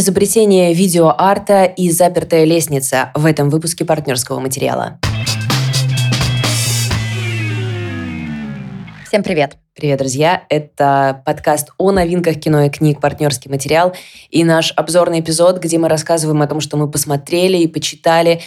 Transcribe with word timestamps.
Изобретение 0.00 0.74
видеоарта 0.74 1.64
и 1.64 1.90
запертая 1.90 2.44
лестница 2.44 3.10
в 3.16 3.26
этом 3.26 3.50
выпуске 3.50 3.84
партнерского 3.84 4.38
материала. 4.38 5.00
Всем 9.08 9.24
привет! 9.24 9.56
Привет, 9.74 9.98
друзья! 9.98 10.44
Это 10.50 11.20
подкаст 11.26 11.70
о 11.78 11.90
новинках 11.90 12.38
кино 12.38 12.62
и 12.62 12.70
книг 12.70 13.00
«Партнерский 13.00 13.48
материал» 13.48 13.92
и 14.30 14.44
наш 14.44 14.72
обзорный 14.76 15.18
эпизод, 15.18 15.58
где 15.58 15.78
мы 15.78 15.88
рассказываем 15.88 16.42
о 16.42 16.46
том, 16.46 16.60
что 16.60 16.76
мы 16.76 16.88
посмотрели 16.88 17.56
и 17.56 17.66
почитали. 17.66 18.40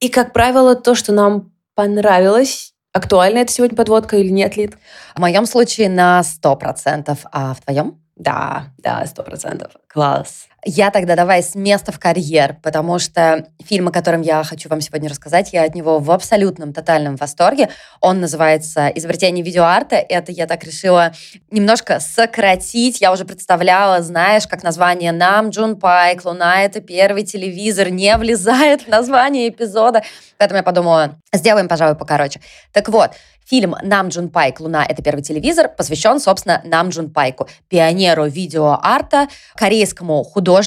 И, 0.00 0.08
как 0.08 0.32
правило, 0.32 0.74
то, 0.74 0.94
что 0.94 1.12
нам 1.12 1.52
понравилось. 1.74 2.72
Актуальна 2.94 3.40
это 3.40 3.52
сегодня 3.52 3.76
подводка 3.76 4.16
или 4.16 4.30
нет, 4.30 4.56
Лид? 4.56 4.78
В 5.14 5.20
моем 5.20 5.44
случае 5.44 5.90
на 5.90 6.22
100%, 6.22 7.18
а 7.30 7.52
в 7.52 7.60
твоем? 7.60 8.00
Да, 8.18 8.72
да, 8.78 9.06
сто 9.06 9.22
процентов. 9.22 9.72
Класс. 9.86 10.48
Я 10.70 10.90
тогда 10.90 11.16
давай 11.16 11.42
с 11.42 11.54
места 11.54 11.92
в 11.92 11.98
карьер, 11.98 12.58
потому 12.62 12.98
что 12.98 13.46
фильм, 13.64 13.88
о 13.88 13.90
котором 13.90 14.20
я 14.20 14.44
хочу 14.44 14.68
вам 14.68 14.82
сегодня 14.82 15.08
рассказать, 15.08 15.54
я 15.54 15.62
от 15.64 15.74
него 15.74 15.98
в 15.98 16.10
абсолютном, 16.10 16.74
тотальном 16.74 17.16
восторге. 17.16 17.70
Он 18.02 18.20
называется 18.20 18.88
«Изобретение 18.88 19.42
видеоарта». 19.42 19.96
Это 19.96 20.30
я 20.30 20.46
так 20.46 20.62
решила 20.64 21.14
немножко 21.50 22.00
сократить. 22.00 23.00
Я 23.00 23.12
уже 23.12 23.24
представляла, 23.24 24.02
знаешь, 24.02 24.46
как 24.46 24.62
название 24.62 25.12
«Нам 25.12 25.48
Джун 25.48 25.74
Пайк», 25.80 26.26
«Луна»— 26.26 26.60
это 26.64 26.82
первый 26.82 27.22
телевизор, 27.22 27.88
не 27.88 28.14
влезает 28.18 28.82
в 28.82 28.88
название 28.88 29.48
эпизода. 29.48 30.02
Поэтому 30.36 30.58
я 30.58 30.62
подумала, 30.62 31.16
сделаем, 31.32 31.66
пожалуй, 31.66 31.96
покороче. 31.96 32.42
Так 32.74 32.90
вот, 32.90 33.12
Фильм 33.48 33.76
«Нам 33.82 34.08
Джун 34.08 34.28
Пайк. 34.28 34.60
Луна. 34.60 34.84
Это 34.84 35.02
первый 35.02 35.22
телевизор» 35.22 35.70
посвящен, 35.70 36.20
собственно, 36.20 36.60
Нам 36.66 36.90
Джун 36.90 37.10
Пайку, 37.10 37.48
пионеру 37.68 38.26
видеоарта, 38.26 39.28
корейскому 39.56 40.22
художнику 40.22 40.57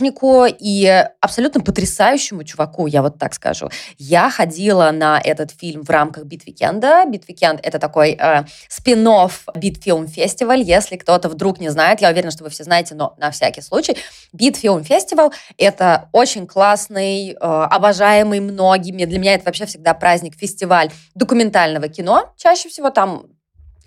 и 0.47 1.05
абсолютно 1.19 1.61
потрясающему 1.61 2.43
чуваку, 2.43 2.87
я 2.87 3.01
вот 3.01 3.17
так 3.17 3.33
скажу. 3.33 3.69
Я 3.97 4.29
ходила 4.29 4.91
на 4.91 5.19
этот 5.19 5.51
фильм 5.51 5.83
в 5.83 5.89
рамках 5.89 6.25
Beat 6.25 6.54
Weekend 6.54 7.03
а. 7.07 7.15
Beat 7.15 7.31
Weekend— 7.31 7.59
это 7.63 7.79
такой 7.79 8.17
э, 8.19 8.43
спин-офф 8.69 9.47
Beat 9.55 9.81
Film 9.81 10.07
Festival. 10.07 10.61
Если 10.61 10.97
кто-то 10.97 11.29
вдруг 11.29 11.59
не 11.59 11.69
знает, 11.69 12.01
я 12.01 12.09
уверена, 12.09 12.31
что 12.31 12.43
вы 12.43 12.49
все 12.49 12.63
знаете, 12.63 12.95
но 12.95 13.15
на 13.17 13.31
всякий 13.31 13.61
случай. 13.61 13.97
Beat 14.33 14.58
Film 14.58 14.83
Festival— 14.83 15.33
это 15.57 16.09
очень 16.11 16.47
классный, 16.47 17.31
э, 17.31 17.35
обожаемый 17.35 18.39
многими. 18.39 19.05
Для 19.05 19.19
меня 19.19 19.33
это 19.33 19.45
вообще 19.45 19.65
всегда 19.65 19.93
праздник, 19.93 20.35
фестиваль 20.37 20.91
документального 21.15 21.87
кино, 21.87 22.33
чаще 22.37 22.69
всего 22.69 22.89
там, 22.89 23.25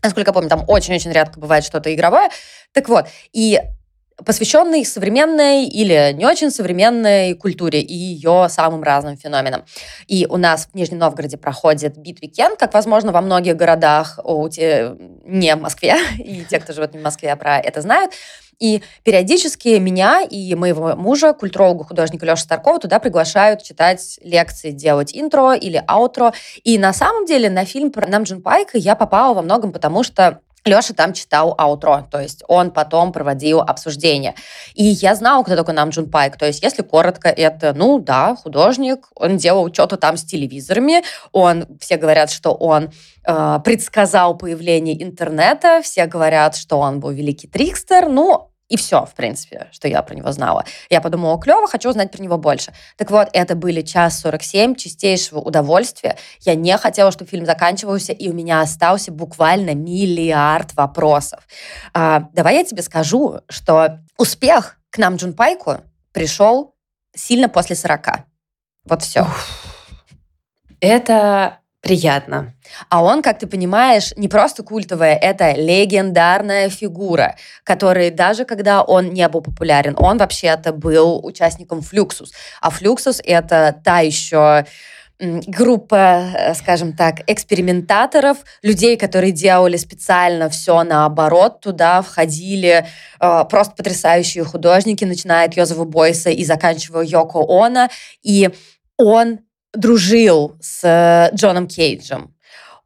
насколько 0.03 0.31
я 0.31 0.33
помню, 0.33 0.49
там 0.49 0.65
очень-очень 0.67 1.13
редко 1.13 1.41
бывает 1.41 1.65
что-то 1.65 1.95
игровое. 1.95 2.31
Так 2.73 2.89
вот, 2.89 3.07
и 3.33 3.61
посвященный 4.25 4.85
современной 4.85 5.65
или 5.65 6.13
не 6.13 6.25
очень 6.27 6.51
современной 6.51 7.35
культуре 7.35 7.81
и 7.81 7.95
ее 7.95 8.47
самым 8.49 8.83
разным 8.83 9.17
феноменам. 9.17 9.65
И 10.07 10.27
у 10.29 10.37
нас 10.37 10.69
в 10.73 10.75
Нижнем 10.75 10.99
Новгороде 10.99 11.37
проходит 11.37 11.97
Beat 11.97 12.18
Weekend, 12.18 12.59
как, 12.59 12.75
возможно, 12.75 13.13
во 13.13 13.21
многих 13.21 13.57
городах, 13.57 14.21
у 14.23 14.49
те, 14.49 14.95
не 15.25 15.55
в 15.57 15.61
Москве, 15.61 15.97
и 16.19 16.45
те, 16.49 16.61
кто 16.61 16.73
живет 16.73 16.95
не 16.95 17.01
в 17.01 17.03
Москве, 17.03 17.35
про 17.37 17.59
это 17.59 17.81
знают. 17.81 18.13
И 18.61 18.83
периодически 19.03 19.69
меня 19.79 20.23
и 20.23 20.55
моего 20.55 20.95
мужа, 20.95 21.33
культуролога, 21.33 21.85
художника 21.85 22.25
Леша 22.25 22.43
Старкова, 22.43 22.79
туда 22.79 23.01
приглашают 23.01 23.63
читать 23.63 24.19
лекции, 24.23 24.71
делать 24.71 25.11
интро 25.13 25.55
или 25.55 25.83
аутро. 25.87 26.33
И 26.63 26.79
на 26.79 26.93
самом 26.93 27.27
деле 27.27 27.51
на 27.51 27.65
фильм 27.65 27.91
про 27.91 28.07
Нам 28.07 28.20
Джун 28.20 28.43
Пайка 28.43 28.79
я 28.79 28.95
попала 28.95 29.35
во 29.35 29.43
многом 29.43 29.73
потому, 29.73 30.05
что 30.05 30.41
Леша 30.65 30.95
там 30.95 31.13
читал 31.13 31.55
аутро, 31.59 32.07
то 32.11 32.21
есть 32.21 32.43
он 32.49 32.71
потом 32.71 33.13
проводил 33.13 33.61
обсуждение. 33.61 34.35
И 34.75 34.85
я 34.85 35.15
знала, 35.15 35.43
кто 35.43 35.57
такой 35.57 35.75
Нам 35.75 35.91
Джун 35.91 36.11
Пайк. 36.11 36.39
То 36.39 36.47
есть, 36.47 36.63
если 36.63 36.83
коротко, 36.83 37.29
это, 37.29 37.75
ну 37.75 37.99
да, 37.99 38.35
художник, 38.35 39.09
он 39.15 39.37
делал 39.37 39.73
что-то 39.73 39.97
там 39.99 40.17
с 40.17 40.25
телевизорами, 40.25 41.03
он, 41.33 41.67
все 41.81 41.97
говорят, 41.97 42.31
что 42.31 42.53
он 42.53 42.91
э, 43.27 43.59
предсказал 43.63 44.39
появление 44.39 45.03
интернета, 45.03 45.81
все 45.83 46.07
говорят, 46.07 46.57
что 46.57 46.79
он 46.79 47.01
был 47.01 47.11
великий 47.11 47.47
трикстер, 47.47 48.09
ну, 48.09 48.51
и 48.69 48.77
все, 48.77 49.05
в 49.05 49.15
принципе, 49.15 49.69
что 49.73 49.89
я 49.89 50.03
про 50.03 50.15
него 50.15 50.33
знала. 50.33 50.65
Я 50.89 51.01
подумала, 51.01 51.39
клево, 51.39 51.67
хочу 51.67 51.91
узнать 51.91 52.11
про 52.11 52.23
него 52.23 52.39
больше. 52.39 52.73
Так 52.97 53.11
вот, 53.11 53.29
это 53.33 53.55
были 53.55 53.83
час 53.83 54.21
47 54.21 54.75
чистейшего 54.75 55.39
удовольствия. 55.39 56.17
Я 56.41 56.55
не 56.55 56.77
хотела, 56.79 57.13
чтобы 57.13 57.31
фильм 57.31 57.45
заканчивался, 57.45 58.13
и 58.13 58.29
у 58.31 58.33
меня 58.33 58.61
остался 58.61 59.13
буквально 59.13 59.75
миллиард 59.75 60.75
вопросов. 60.75 61.47
А, 61.93 62.29
давай 62.33 62.57
я 62.57 62.65
тебе 62.65 62.83
скажу, 62.83 63.41
что 63.49 64.01
успех 64.17 64.79
к 64.91 64.99
нам 64.99 65.17
Джун 65.17 65.35
Пайку 65.35 65.79
пришел 66.13 66.75
сильно 67.15 67.49
после 67.49 67.77
40. 67.77 68.25
Вот 68.87 69.03
все. 69.03 69.27
Это 70.81 71.59
Приятно. 71.85 72.55
А 72.89 73.05
он, 73.05 73.21
как 73.21 73.39
ты 73.39 73.47
понимаешь, 73.47 74.15
не 74.17 74.29
просто 74.29 74.63
культовая, 74.63 75.17
это 75.17 75.53
легендарная 75.53 76.71
фигура, 76.71 77.37
который 77.63 78.11
даже 78.11 78.47
когда 78.47 78.83
он 78.83 79.13
не 79.13 79.29
был 79.29 79.43
популярен, 79.43 79.95
он 79.99 80.17
вообще-то 80.17 80.73
был 80.73 81.21
участником 81.23 81.83
Флюксус. 81.83 82.33
А 82.63 82.71
Флюксус— 82.71 83.21
это 83.25 83.79
та 83.85 84.01
еще 84.01 84.65
группа, 85.19 86.33
э, 86.35 86.55
скажем 86.55 86.95
так, 86.95 87.21
экспериментаторов, 87.27 88.39
людей, 88.63 88.97
которые 88.97 89.33
делали 89.33 89.77
специально 89.77 90.49
все 90.49 90.83
наоборот. 90.85 91.61
Туда 91.61 92.01
входили 92.03 92.87
э, 93.21 93.45
просто 93.49 93.75
потрясающие 93.77 94.45
художники, 94.45 95.05
начиная 95.05 95.47
от 95.47 95.57
Йозефа 95.57 95.85
Бойса 95.85 96.31
и 96.31 96.45
заканчивая 96.45 97.05
Йоко 97.05 97.45
Оно. 97.47 97.89
И 98.23 98.51
он 98.97 99.41
дружил 99.75 100.57
с 100.61 100.81
э, 100.85 101.35
Джоном 101.35 101.67
Кейджем. 101.67 102.35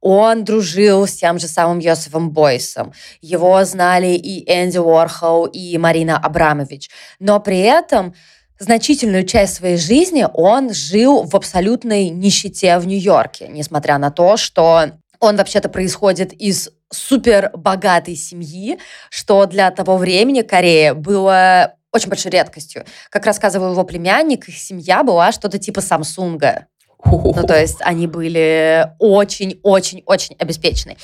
Он 0.00 0.44
дружил 0.44 1.06
с 1.06 1.14
тем 1.14 1.38
же 1.38 1.48
самым 1.48 1.80
Йосифом 1.80 2.30
Бойсом. 2.30 2.92
Его 3.20 3.64
знали 3.64 4.14
и 4.14 4.44
Энди 4.50 4.78
Уорхол, 4.78 5.46
и 5.46 5.76
Марина 5.76 6.16
Абрамович. 6.16 6.90
Но 7.18 7.40
при 7.40 7.58
этом 7.58 8.14
значительную 8.60 9.26
часть 9.26 9.56
своей 9.56 9.76
жизни 9.76 10.26
он 10.34 10.72
жил 10.72 11.24
в 11.24 11.34
абсолютной 11.34 12.10
нищете 12.10 12.78
в 12.78 12.86
Нью-Йорке, 12.86 13.48
несмотря 13.48 13.98
на 13.98 14.10
то, 14.10 14.36
что 14.36 14.92
он 15.20 15.36
вообще-то 15.36 15.68
происходит 15.68 16.32
из 16.32 16.70
супер 16.90 17.50
богатой 17.54 18.16
семьи, 18.16 18.78
что 19.10 19.46
для 19.46 19.70
того 19.70 19.96
времени 19.96 20.42
Корея 20.42 20.94
было 20.94 21.74
очень 21.92 22.08
большой 22.08 22.32
редкостью. 22.32 22.84
Как 23.10 23.26
рассказывал 23.26 23.72
его 23.72 23.84
племянник, 23.84 24.48
их 24.48 24.56
семья 24.56 25.02
была 25.02 25.32
что-то 25.32 25.58
типа 25.58 25.80
Самсунга. 25.80 26.66
Ну, 27.04 27.46
то 27.46 27.58
есть 27.58 27.78
они 27.80 28.06
были 28.06 28.90
очень-очень-очень 28.98 30.36
обеспечены. 30.38 30.96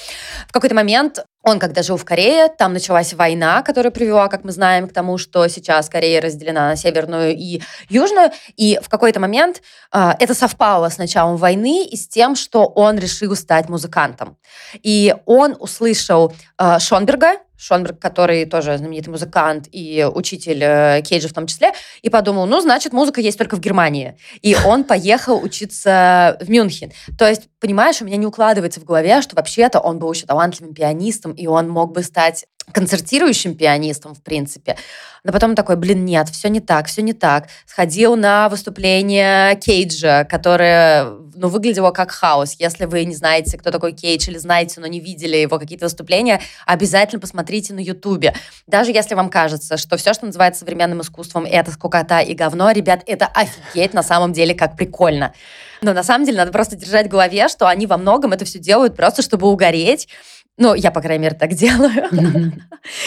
В 0.48 0.52
какой-то 0.52 0.74
момент 0.74 1.24
он, 1.44 1.58
когда 1.58 1.82
жил 1.82 1.98
в 1.98 2.04
Корее, 2.04 2.48
там 2.48 2.72
началась 2.72 3.12
война, 3.12 3.62
которая 3.62 3.90
привела, 3.90 4.28
как 4.28 4.44
мы 4.44 4.52
знаем, 4.52 4.88
к 4.88 4.92
тому, 4.92 5.18
что 5.18 5.46
сейчас 5.48 5.90
Корея 5.90 6.22
разделена 6.22 6.68
на 6.68 6.76
северную 6.76 7.36
и 7.36 7.60
южную. 7.90 8.30
И 8.56 8.80
в 8.82 8.88
какой-то 8.88 9.20
момент 9.20 9.60
э, 9.92 10.12
это 10.18 10.34
совпало 10.34 10.88
с 10.88 10.96
началом 10.96 11.36
войны 11.36 11.84
и 11.84 11.96
с 11.96 12.08
тем, 12.08 12.34
что 12.34 12.64
он 12.64 12.98
решил 12.98 13.36
стать 13.36 13.68
музыкантом. 13.68 14.38
И 14.82 15.14
он 15.26 15.54
услышал 15.60 16.32
э, 16.58 16.78
Шонберга, 16.78 17.36
Шонберг, 17.56 17.98
который 17.98 18.44
тоже 18.46 18.76
знаменитый 18.76 19.10
музыкант 19.10 19.68
и 19.70 20.06
учитель 20.12 20.62
э, 20.62 21.02
Кейджа 21.02 21.28
в 21.28 21.32
том 21.32 21.46
числе, 21.46 21.72
и 22.02 22.10
подумал, 22.10 22.46
ну, 22.46 22.60
значит, 22.60 22.92
музыка 22.92 23.20
есть 23.20 23.38
только 23.38 23.56
в 23.56 23.60
Германии. 23.60 24.18
И 24.42 24.56
он 24.66 24.84
поехал 24.84 25.42
учиться 25.42 26.36
в 26.40 26.50
Мюнхен. 26.50 26.92
То 27.18 27.28
есть, 27.28 27.48
понимаешь, 27.60 28.02
у 28.02 28.04
меня 28.04 28.16
не 28.16 28.26
укладывается 28.26 28.80
в 28.80 28.84
голове, 28.84 29.22
что 29.22 29.36
вообще-то 29.36 29.80
он 29.80 29.98
был 29.98 30.12
еще 30.12 30.26
талантливым 30.26 30.74
пианистом, 30.74 31.32
и 31.34 31.46
он 31.46 31.68
мог 31.68 31.92
бы 31.92 32.02
стать 32.02 32.46
концертирующим 32.72 33.54
пианистом, 33.54 34.14
в 34.14 34.22
принципе. 34.22 34.76
Но 35.22 35.32
потом 35.32 35.54
такой, 35.54 35.76
блин, 35.76 36.04
нет, 36.04 36.28
все 36.28 36.48
не 36.48 36.60
так, 36.60 36.86
все 36.86 37.02
не 37.02 37.12
так. 37.12 37.48
Сходил 37.66 38.16
на 38.16 38.48
выступление 38.48 39.56
Кейджа, 39.56 40.24
которое, 40.24 41.04
ну, 41.34 41.48
выглядело 41.48 41.90
как 41.90 42.10
хаос. 42.10 42.56
Если 42.58 42.84
вы 42.86 43.04
не 43.04 43.14
знаете, 43.14 43.56
кто 43.58 43.70
такой 43.70 43.92
Кейдж, 43.92 44.28
или 44.28 44.38
знаете, 44.38 44.80
но 44.80 44.86
не 44.86 45.00
видели 45.00 45.36
его 45.36 45.58
какие-то 45.58 45.86
выступления, 45.86 46.40
обязательно 46.66 47.20
посмотрите 47.20 47.74
на 47.74 47.80
Ютубе. 47.80 48.34
Даже 48.66 48.92
если 48.92 49.14
вам 49.14 49.30
кажется, 49.30 49.76
что 49.76 49.96
все, 49.96 50.12
что 50.12 50.26
называется 50.26 50.60
современным 50.60 51.00
искусством, 51.00 51.46
это 51.46 51.70
скукота 51.70 52.20
и 52.20 52.34
говно, 52.34 52.70
ребят, 52.70 53.02
это 53.06 53.26
офигеть 53.26 53.94
на 53.94 54.02
самом 54.02 54.32
деле, 54.32 54.54
как 54.54 54.76
прикольно. 54.76 55.32
Но 55.80 55.92
на 55.92 56.02
самом 56.02 56.24
деле 56.24 56.38
надо 56.38 56.52
просто 56.52 56.76
держать 56.76 57.06
в 57.06 57.10
голове, 57.10 57.48
что 57.48 57.66
они 57.66 57.86
во 57.86 57.98
многом 57.98 58.32
это 58.32 58.44
все 58.44 58.58
делают 58.58 58.96
просто, 58.96 59.22
чтобы 59.22 59.48
угореть, 59.48 60.08
ну, 60.56 60.74
я, 60.74 60.90
по 60.90 61.00
крайней 61.00 61.24
мере, 61.24 61.34
так 61.34 61.54
делаю. 61.54 62.10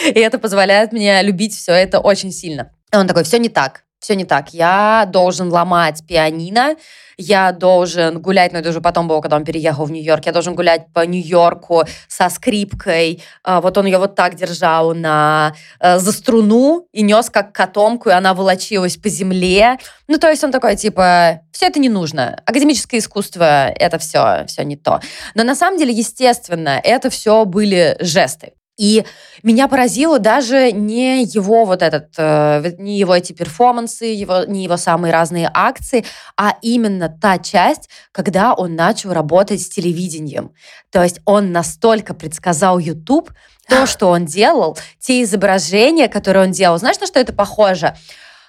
И 0.04 0.18
это 0.18 0.38
позволяет 0.38 0.92
мне 0.92 1.22
любить 1.22 1.54
все 1.54 1.72
это 1.72 2.00
очень 2.00 2.30
сильно. 2.30 2.72
И 2.92 2.96
он 2.96 3.06
такой, 3.06 3.24
все 3.24 3.38
не 3.38 3.48
так. 3.48 3.84
Все 4.00 4.14
не 4.14 4.24
так. 4.24 4.54
Я 4.54 5.08
должен 5.10 5.50
ломать 5.50 6.04
пианино, 6.06 6.76
я 7.16 7.52
должен 7.52 8.20
гулять, 8.20 8.52
но 8.52 8.60
это 8.60 8.70
уже 8.70 8.80
потом 8.80 9.08
было, 9.08 9.20
когда 9.20 9.36
он 9.36 9.44
переехал 9.44 9.84
в 9.84 9.90
Нью-Йорк, 9.90 10.26
я 10.26 10.32
должен 10.32 10.54
гулять 10.54 10.92
по 10.92 11.04
Нью-Йорку 11.04 11.82
со 12.06 12.28
скрипкой. 12.28 13.22
А, 13.42 13.60
вот 13.60 13.76
он 13.76 13.86
ее 13.86 13.98
вот 13.98 14.14
так 14.14 14.36
держал 14.36 14.94
на, 14.94 15.52
э, 15.80 15.98
за 15.98 16.12
струну 16.12 16.86
и 16.92 17.02
нес 17.02 17.28
как 17.28 17.52
котомку, 17.52 18.08
и 18.08 18.12
она 18.12 18.34
волочилась 18.34 18.96
по 18.96 19.08
земле. 19.08 19.78
Ну, 20.06 20.18
то 20.18 20.28
есть 20.28 20.44
он 20.44 20.52
такой, 20.52 20.76
типа, 20.76 21.40
все 21.50 21.66
это 21.66 21.80
не 21.80 21.88
нужно. 21.88 22.40
Академическое 22.46 23.00
искусство— 23.00 23.68
это 23.70 23.98
все, 23.98 24.44
все 24.46 24.62
не 24.62 24.76
то. 24.76 25.00
Но 25.34 25.42
на 25.42 25.56
самом 25.56 25.76
деле, 25.76 25.92
естественно, 25.92 26.80
это 26.82 27.10
все 27.10 27.44
были 27.44 27.96
жесты. 28.00 28.52
И 28.78 29.04
меня 29.42 29.66
поразило 29.66 30.18
даже 30.18 30.70
не 30.72 31.24
его 31.24 31.64
вот 31.64 31.82
этот, 31.82 32.14
э, 32.16 32.74
не 32.78 32.98
его 32.98 33.14
эти 33.14 33.32
перформансы, 33.32 34.06
его, 34.06 34.44
не 34.44 34.64
его 34.64 34.76
самые 34.76 35.12
разные 35.12 35.50
акции, 35.52 36.04
а 36.36 36.54
именно 36.62 37.08
та 37.08 37.38
часть, 37.38 37.90
когда 38.12 38.54
он 38.54 38.76
начал 38.76 39.12
работать 39.12 39.60
с 39.60 39.68
телевидением. 39.68 40.52
То 40.90 41.02
есть 41.02 41.20
он 41.24 41.50
настолько 41.50 42.14
предсказал 42.14 42.78
YouTube, 42.78 43.30
то, 43.68 43.86
что 43.86 44.08
он 44.08 44.24
делал, 44.24 44.78
те 44.98 45.22
изображения, 45.24 46.08
которые 46.08 46.44
он 46.46 46.52
делал. 46.52 46.78
Знаешь, 46.78 47.00
на 47.00 47.06
что 47.06 47.18
это 47.20 47.32
похоже? 47.32 47.94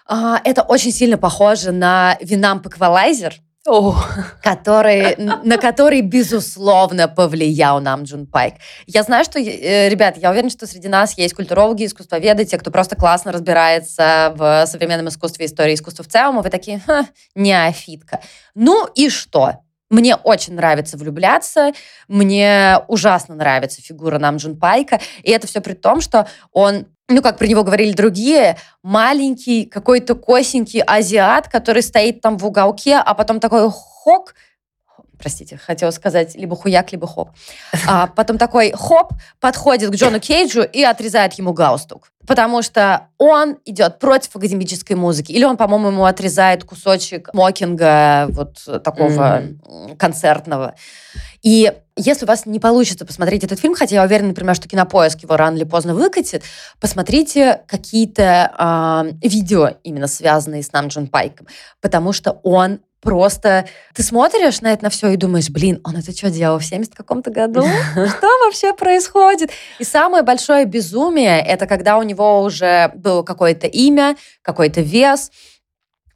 А, 0.08 0.40
это 0.44 0.62
очень 0.62 0.92
сильно 0.92 1.18
похоже 1.18 1.72
на 1.72 2.18
Winamp 2.22 2.64
Equalizer, 2.64 3.34
oh. 3.70 3.96
который, 4.42 5.16
на 5.18 5.58
который, 5.58 6.02
безусловно, 6.02 7.08
повлиял 7.08 7.80
нам 7.80 8.04
Джун 8.04 8.26
Пайк. 8.26 8.56
Я 8.88 9.04
знаю, 9.04 9.24
что, 9.24 9.40
э, 9.40 9.90
ребят, 9.90 10.18
я 10.18 10.32
уверена, 10.32 10.50
что 10.50 10.68
среди 10.68 10.88
нас 10.88 11.18
есть 11.18 11.34
культурологи, 11.34 11.86
искусствоведы, 11.86 12.46
те, 12.46 12.58
кто 12.58 12.72
просто 12.72 12.96
классно 12.96 13.32
разбирается 13.32 14.34
в 14.36 14.66
современном 14.66 15.10
искусстве, 15.10 15.46
истории 15.46 15.76
искусства 15.76 16.04
в 16.04 16.08
целом, 16.08 16.40
и 16.40 16.44
вы 16.44 16.50
такие, 16.50 16.82
Ха, 16.86 17.06
неофитка. 17.36 18.22
Ну 18.56 18.88
и 18.96 19.10
что? 19.10 19.60
Мне 19.90 20.16
очень 20.16 20.54
нравится 20.54 20.98
влюбляться, 20.98 21.72
мне 22.08 22.78
ужасно 22.88 23.34
нравится 23.34 23.82
фигура 23.82 24.20
нам 24.20 24.38
Джун 24.38 24.58
Пайка, 24.58 25.00
и 25.24 25.32
это 25.32 25.48
все 25.48 25.62
при 25.62 25.74
том, 25.74 26.00
что 26.00 26.28
он 26.52 26.86
ну, 27.10 27.22
как 27.22 27.38
про 27.38 27.48
него 27.48 27.64
говорили 27.64 27.92
другие, 27.92 28.58
маленький, 28.84 29.66
какой-то 29.66 30.16
косенький 30.16 30.82
азиат, 30.82 31.50
который 31.50 31.82
стоит 31.82 32.22
там 32.22 32.38
в 32.38 32.46
уголке, 32.46 32.98
а 32.98 33.14
потом 33.16 33.40
такой 33.40 33.70
хок, 33.70 34.36
простите, 35.20 35.58
хотела 35.58 35.92
сказать 35.92 36.36
либо 36.36 36.56
хуяк, 36.56 36.92
либо 36.92 37.06
хоп. 37.08 37.30
А 37.88 38.08
потом 38.08 38.38
такой 38.38 38.72
хоп 38.72 39.12
подходит 39.40 39.92
к 39.92 39.96
Джону 39.96 40.20
Кейджу 40.20 40.64
и 40.64 40.82
отрезает 40.84 41.34
ему 41.34 41.54
галстук. 41.54 42.12
Потому 42.26 42.62
что 42.62 43.08
он 43.18 43.58
идет 43.66 44.00
против 44.00 44.36
академической 44.36 44.94
музыки. 44.94 45.32
Или 45.32 45.44
он, 45.44 45.58
по-моему, 45.58 45.88
ему 45.90 46.06
отрезает 46.06 46.64
кусочек 46.64 47.34
мокинга 47.34 48.28
вот 48.30 48.84
такого 48.84 49.42
mm-hmm. 49.42 49.98
концертного. 49.98 50.76
И 51.42 51.72
если 51.96 52.26
у 52.26 52.28
вас 52.28 52.46
не 52.46 52.60
получится 52.60 53.06
посмотреть 53.06 53.44
этот 53.44 53.60
фильм, 53.60 53.76
хотя 53.76 53.96
я 53.96 54.04
уверена, 54.04 54.30
например, 54.30 54.56
что 54.56 54.70
Кинопоиск 54.70 55.24
его 55.24 55.36
рано 55.38 55.58
или 55.58 55.64
поздно 55.64 55.94
выкатит, 55.94 56.44
посмотрите 56.80 57.62
какие-то 57.68 59.12
э, 59.22 59.28
видео, 59.28 59.72
именно 59.84 60.08
связанные 60.08 60.64
с 60.64 60.72
нам 60.72 60.88
Джон 60.88 61.08
Пайком, 61.08 61.48
потому 61.82 62.14
что 62.14 62.40
он 62.44 62.80
просто... 63.02 63.68
Ты 63.94 64.04
смотришь 64.04 64.62
на 64.62 64.74
это 64.74 64.84
на 64.84 64.90
все 64.90 65.10
и 65.10 65.16
думаешь, 65.18 65.50
блин, 65.50 65.80
он 65.84 65.98
это 65.98 66.12
что 66.16 66.30
делал 66.30 66.60
в 66.60 66.66
70 66.66 66.94
каком-то 66.96 67.32
году? 67.32 67.62
Что 67.94 68.28
вообще 68.46 68.74
происходит? 68.74 69.52
И 69.80 69.84
самое 69.84 70.24
большое 70.24 70.66
безумие— 70.66 71.40
это 71.46 71.68
когда 71.68 71.98
у 71.98 72.04
него 72.04 72.42
уже 72.42 72.92
было 72.96 73.24
какое-то 73.24 73.68
имя, 73.68 74.16
какой-то 74.42 74.82
вес, 74.82 75.32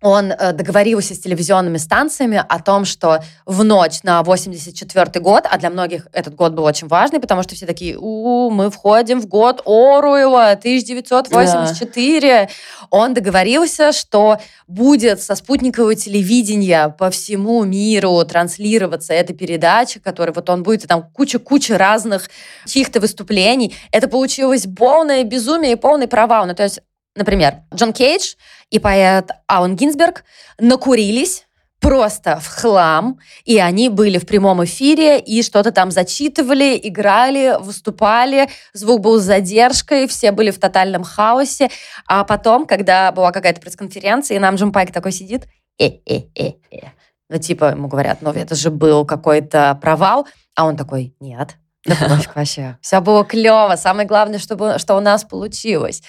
он 0.03 0.33
э, 0.33 0.51
договорился 0.51 1.15
с 1.15 1.19
телевизионными 1.19 1.77
станциями 1.77 2.44
о 2.47 2.59
том, 2.59 2.83
что 2.83 3.23
в 3.45 3.63
ночь 3.63 4.03
на 4.03 4.21
84 4.21 5.21
год, 5.21 5.45
а 5.50 5.57
для 5.57 5.69
многих 5.69 6.07
этот 6.11 6.35
год 6.35 6.51
был 6.51 6.65
очень 6.65 6.88
важный, 6.88 7.21
потому 7.21 7.41
что 7.41 7.55
все 7.55 7.65
такие, 7.65 7.97
у, 7.97 8.50
мы 8.50 8.69
входим 8.69 9.21
в 9.21 9.27
год 9.27 9.61
Оруэлла, 9.65 10.51
1984. 10.51 12.21
Да. 12.21 12.50
Он 12.89 13.13
договорился, 13.13 13.94
что 13.94 14.39
будет 14.67 15.21
со 15.21 15.35
спутникового 15.35 15.95
телевидения 15.95 16.89
по 16.89 17.09
всему 17.09 17.63
миру 17.63 18.21
транслироваться 18.25 19.13
эта 19.13 19.33
передача, 19.33 20.01
которая 20.01 20.33
вот 20.33 20.50
он 20.50 20.63
будет, 20.63 20.83
и 20.83 20.88
там 20.88 21.09
куча-куча 21.13 21.77
разных 21.77 22.29
чьих-то 22.65 23.00
выступлений. 23.00 23.73
Это 23.91 24.09
получилось 24.09 24.67
полное 24.77 25.23
безумие 25.23 25.73
и 25.73 25.75
полный 25.77 26.09
провал. 26.09 26.45
Ну, 26.45 26.53
то 26.53 26.63
есть 26.63 26.81
Например, 27.15 27.62
Джон 27.74 27.94
Кейдж 27.94 28.36
и 28.69 28.80
поэт 28.80 29.31
Аун 29.48 29.75
Гинзберг 29.75 30.24
накурились 30.60 31.45
просто 31.80 32.39
в 32.39 32.48
хлам, 32.48 33.19
и 33.44 33.60
они 33.60 33.89
были 33.89 34.18
в 34.18 34.25
прямом 34.25 34.63
эфире, 34.63 35.19
и 35.19 35.44
что-то 35.44 35.71
там 35.71 35.92
зачитывали, 35.92 36.80
играли, 36.81 37.57
выступали, 37.60 38.50
звук 38.71 39.01
был 39.01 39.19
с 39.19 39.24
задержкой, 39.24 40.07
все 40.07 40.31
были 40.31 40.50
в 40.50 40.60
тотальном 40.60 41.04
хаосе, 41.04 41.69
а 42.07 42.24
потом, 42.24 42.65
когда 42.65 43.12
была 43.12 43.31
какая-то 43.33 43.60
пресс-конференция, 43.60 44.38
и 44.38 44.39
нам 44.39 44.56
Джон 44.56 44.71
Пайк 44.71 44.94
такой 44.94 45.12
сидит, 45.12 45.45
э-э-э-э, 45.77 46.88
ну, 47.30 47.38
типа, 47.38 47.71
ему 47.71 47.89
говорят, 47.89 48.19
ну, 48.21 48.31
это 48.31 48.56
же 48.56 48.71
был 48.71 49.06
какой-то 49.06 49.77
провал, 49.81 50.25
а 50.56 50.65
он 50.65 50.77
такой, 50.77 51.13
нет, 51.19 51.57
это 51.86 52.07
вообще. 52.36 52.77
Все 52.81 53.01
было 53.01 53.25
клево. 53.25 53.75
Самое 53.75 54.07
главное, 54.07 54.39
чтобы, 54.39 54.75
что 54.77 54.95
у 54.95 55.01
нас 55.01 55.24
получилось. 55.25 56.01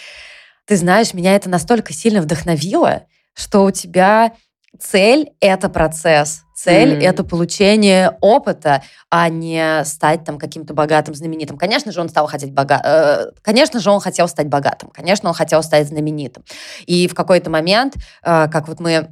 Ты 0.67 0.77
знаешь, 0.77 1.15
меня 1.15 1.35
это 1.37 1.49
настолько 1.49 1.93
сильно 1.93 2.23
вдохновило, 2.23 3.05
что 3.35 3.65
у 3.65 3.71
тебя 3.71 4.33
цель— 4.79 5.31
это 5.41 5.69
процесс. 5.69 6.43
Цель 6.57 6.95
mm.— 6.95 7.01
это 7.03 7.25
получение 7.25 8.17
опыта, 8.21 8.83
а 9.11 9.29
не 9.29 9.85
стать 9.85 10.25
там 10.25 10.39
каким-то 10.39 10.73
богатым, 10.73 11.15
знаменитым. 11.15 11.59
Конечно 11.59 11.93
же, 11.93 12.01
он 12.01 12.09
стал 12.09 12.27
хотеть 12.27 12.53
бога... 12.53 12.81
Э, 12.83 13.27
конечно 13.43 13.81
же, 13.81 13.91
он 13.91 14.01
хотел 14.01 14.29
стать 14.29 14.47
богатым. 14.47 14.91
Конечно, 14.91 15.29
он 15.29 15.35
хотел 15.35 15.63
стать 15.63 15.89
знаменитым. 15.89 16.45
И 16.87 17.09
в 17.09 17.15
какой-то 17.15 17.51
момент, 17.51 17.97
э, 18.23 18.49
как 18.49 18.69
вот 18.69 18.81
мы 18.81 19.09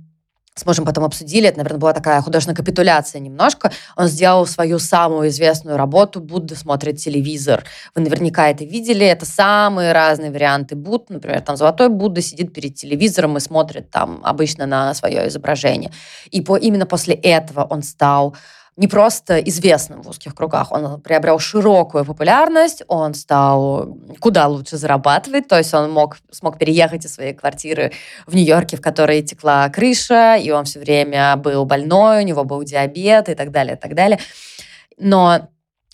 с 0.55 0.67
мужем 0.67 0.85
потом 0.85 1.05
обсудили, 1.05 1.49
это, 1.49 1.59
наверное, 1.59 1.79
была 1.79 1.93
такая 1.95 2.21
художественная 2.21 2.57
капитуляция 2.57 3.21
немножко. 3.21 3.73
Он 3.97 4.07
сделал 4.07 4.47
свою 4.47 4.79
самую 4.79 5.29
известную 5.29 5.79
работу 5.79 6.21
«Будда 6.21 6.57
смотрит 6.57 6.99
телевизор». 6.99 7.65
Вы 7.95 8.03
наверняка 8.03 8.51
это 8.51 8.65
видели. 8.65 9.07
Это 9.07 9.25
самые 9.25 9.93
разные 9.93 10.31
варианты 10.31 10.77
Будд. 10.77 11.09
Например, 11.09 11.41
там 11.41 11.57
золотой 11.57 11.89
Будда 11.89 12.21
сидит 12.21 12.53
перед 12.53 12.75
телевизором 12.75 13.39
и 13.39 13.41
смотрит 13.41 13.91
там 13.91 14.21
обычно 14.25 14.67
на 14.67 14.93
свое 14.93 15.27
изображение. 15.29 15.91
И 16.31 16.43
по, 16.43 16.57
именно 16.57 16.85
после 16.85 17.15
этого 17.15 17.65
он 17.65 17.83
стал 17.83 18.37
не 18.77 18.89
просто 18.89 19.39
известным 19.39 20.03
в 20.03 20.09
узких 20.09 20.35
кругах, 20.35 20.73
он 20.73 21.01
приобрел 21.01 21.39
широкую 21.39 22.05
популярность, 22.05 22.83
он 22.89 23.15
стал 23.15 23.99
куда 24.19 24.47
лучше 24.47 24.77
зарабатывать, 24.79 25.47
то 25.47 25.59
есть 25.59 25.75
он 25.75 25.91
мог, 25.91 26.17
смог 26.31 26.59
переехать 26.59 27.05
из 27.05 27.15
своей 27.15 27.35
квартиры 27.35 27.93
в 28.27 28.35
Нью-Йорке, 28.35 28.77
в 28.77 28.81
которой 28.81 29.23
текла 29.23 29.69
крыша, 29.69 30.37
и 30.37 30.51
он 30.51 30.65
все 30.65 30.81
время 30.81 31.37
был 31.37 31.67
больной, 31.67 32.23
у 32.23 32.27
него 32.27 32.45
был 32.45 32.63
диабет 32.65 33.29
и 33.29 33.35
так 33.35 33.51
далее, 33.51 33.77
и 33.77 33.79
так 33.79 33.95
далее. 33.95 34.19
Но 34.99 35.49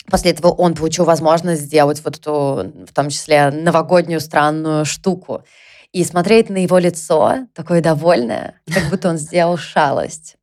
После 0.09 0.31
этого 0.31 0.47
он 0.51 0.73
получил 0.73 1.05
возможность 1.05 1.61
сделать 1.61 2.03
вот 2.03 2.17
эту, 2.17 2.73
в 2.87 2.93
том 2.93 3.09
числе, 3.09 3.51
новогоднюю 3.51 4.19
странную 4.19 4.83
штуку. 4.85 5.43
И 5.91 6.03
смотреть 6.03 6.49
на 6.49 6.57
его 6.57 6.77
лицо, 6.77 7.47
такое 7.53 7.81
довольное, 7.81 8.55
как 8.73 8.89
будто 8.89 9.09
он 9.09 9.17
сделал 9.17 9.57
шалость. 9.57 10.37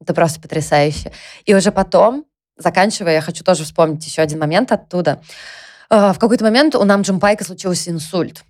Это 0.00 0.14
просто 0.14 0.40
потрясающе. 0.40 1.12
И 1.44 1.54
уже 1.54 1.72
потом, 1.72 2.24
заканчивая, 2.56 3.14
я 3.14 3.20
хочу 3.20 3.44
тоже 3.44 3.64
вспомнить 3.64 4.06
еще 4.06 4.22
один 4.22 4.38
момент 4.38 4.72
оттуда. 4.72 5.20
Э, 5.90 6.12
в 6.12 6.18
какой-то 6.18 6.44
момент 6.44 6.74
у 6.74 6.84
нам 6.84 7.02
Джимпайка 7.02 7.44
случился 7.44 7.90
инсульт. 7.90 8.44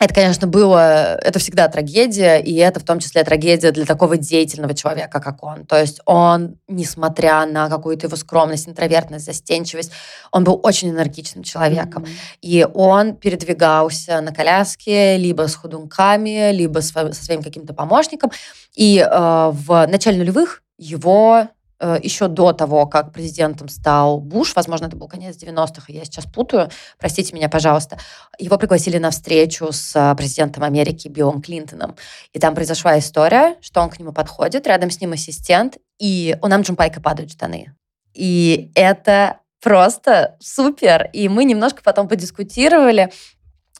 Это, 0.00 0.14
конечно, 0.14 0.46
было, 0.46 1.16
это 1.16 1.40
всегда 1.40 1.66
трагедия, 1.66 2.38
и 2.38 2.54
это 2.54 2.78
в 2.78 2.84
том 2.84 3.00
числе 3.00 3.24
трагедия 3.24 3.72
для 3.72 3.84
такого 3.84 4.16
деятельного 4.16 4.72
человека, 4.72 5.18
как 5.18 5.42
он. 5.42 5.66
То 5.66 5.76
есть 5.76 6.00
он, 6.04 6.56
несмотря 6.68 7.44
на 7.46 7.68
какую-то 7.68 8.06
его 8.06 8.14
скромность, 8.14 8.68
интровертность, 8.68 9.24
застенчивость, 9.24 9.90
он 10.30 10.44
был 10.44 10.60
очень 10.62 10.90
энергичным 10.90 11.42
человеком. 11.42 12.04
Mm-hmm. 12.04 12.38
И 12.42 12.66
он 12.74 13.16
передвигался 13.16 14.20
на 14.20 14.32
коляске 14.32 15.16
либо 15.16 15.48
с 15.48 15.56
ходунками, 15.56 16.52
либо 16.52 16.78
со 16.78 17.12
своим 17.12 17.42
каким-то 17.42 17.74
помощником. 17.74 18.30
И 18.76 18.98
э, 18.98 19.50
в 19.52 19.86
начале 19.88 20.18
нулевых 20.18 20.62
его 20.78 21.48
э, 21.80 21.98
еще 22.02 22.28
до 22.28 22.52
того, 22.52 22.86
как 22.86 23.12
президентом 23.12 23.68
стал 23.68 24.20
Буш, 24.20 24.54
возможно, 24.56 24.86
это 24.86 24.96
был 24.96 25.08
конец 25.08 25.36
90-х, 25.36 25.84
я 25.88 26.04
сейчас 26.04 26.24
путаю, 26.24 26.70
простите 26.98 27.34
меня, 27.34 27.48
пожалуйста, 27.48 27.98
его 28.38 28.56
пригласили 28.56 28.98
на 28.98 29.10
встречу 29.10 29.72
с 29.72 29.94
э, 29.94 30.14
президентом 30.16 30.62
Америки 30.62 31.08
Биллом 31.08 31.42
Клинтоном. 31.42 31.96
И 32.32 32.38
там 32.38 32.54
произошла 32.54 32.98
история, 32.98 33.56
что 33.60 33.80
он 33.80 33.90
к 33.90 33.98
нему 33.98 34.12
подходит, 34.12 34.66
рядом 34.66 34.90
с 34.90 35.00
ним 35.00 35.12
ассистент, 35.12 35.76
и 35.98 36.36
у 36.40 36.46
нам 36.46 36.62
Джумпайка 36.62 37.00
падают 37.00 37.32
штаны. 37.32 37.74
И 38.14 38.70
это 38.74 39.40
просто 39.60 40.36
супер. 40.40 41.08
И 41.12 41.28
мы 41.28 41.44
немножко 41.44 41.82
потом 41.82 42.08
подискутировали, 42.08 43.10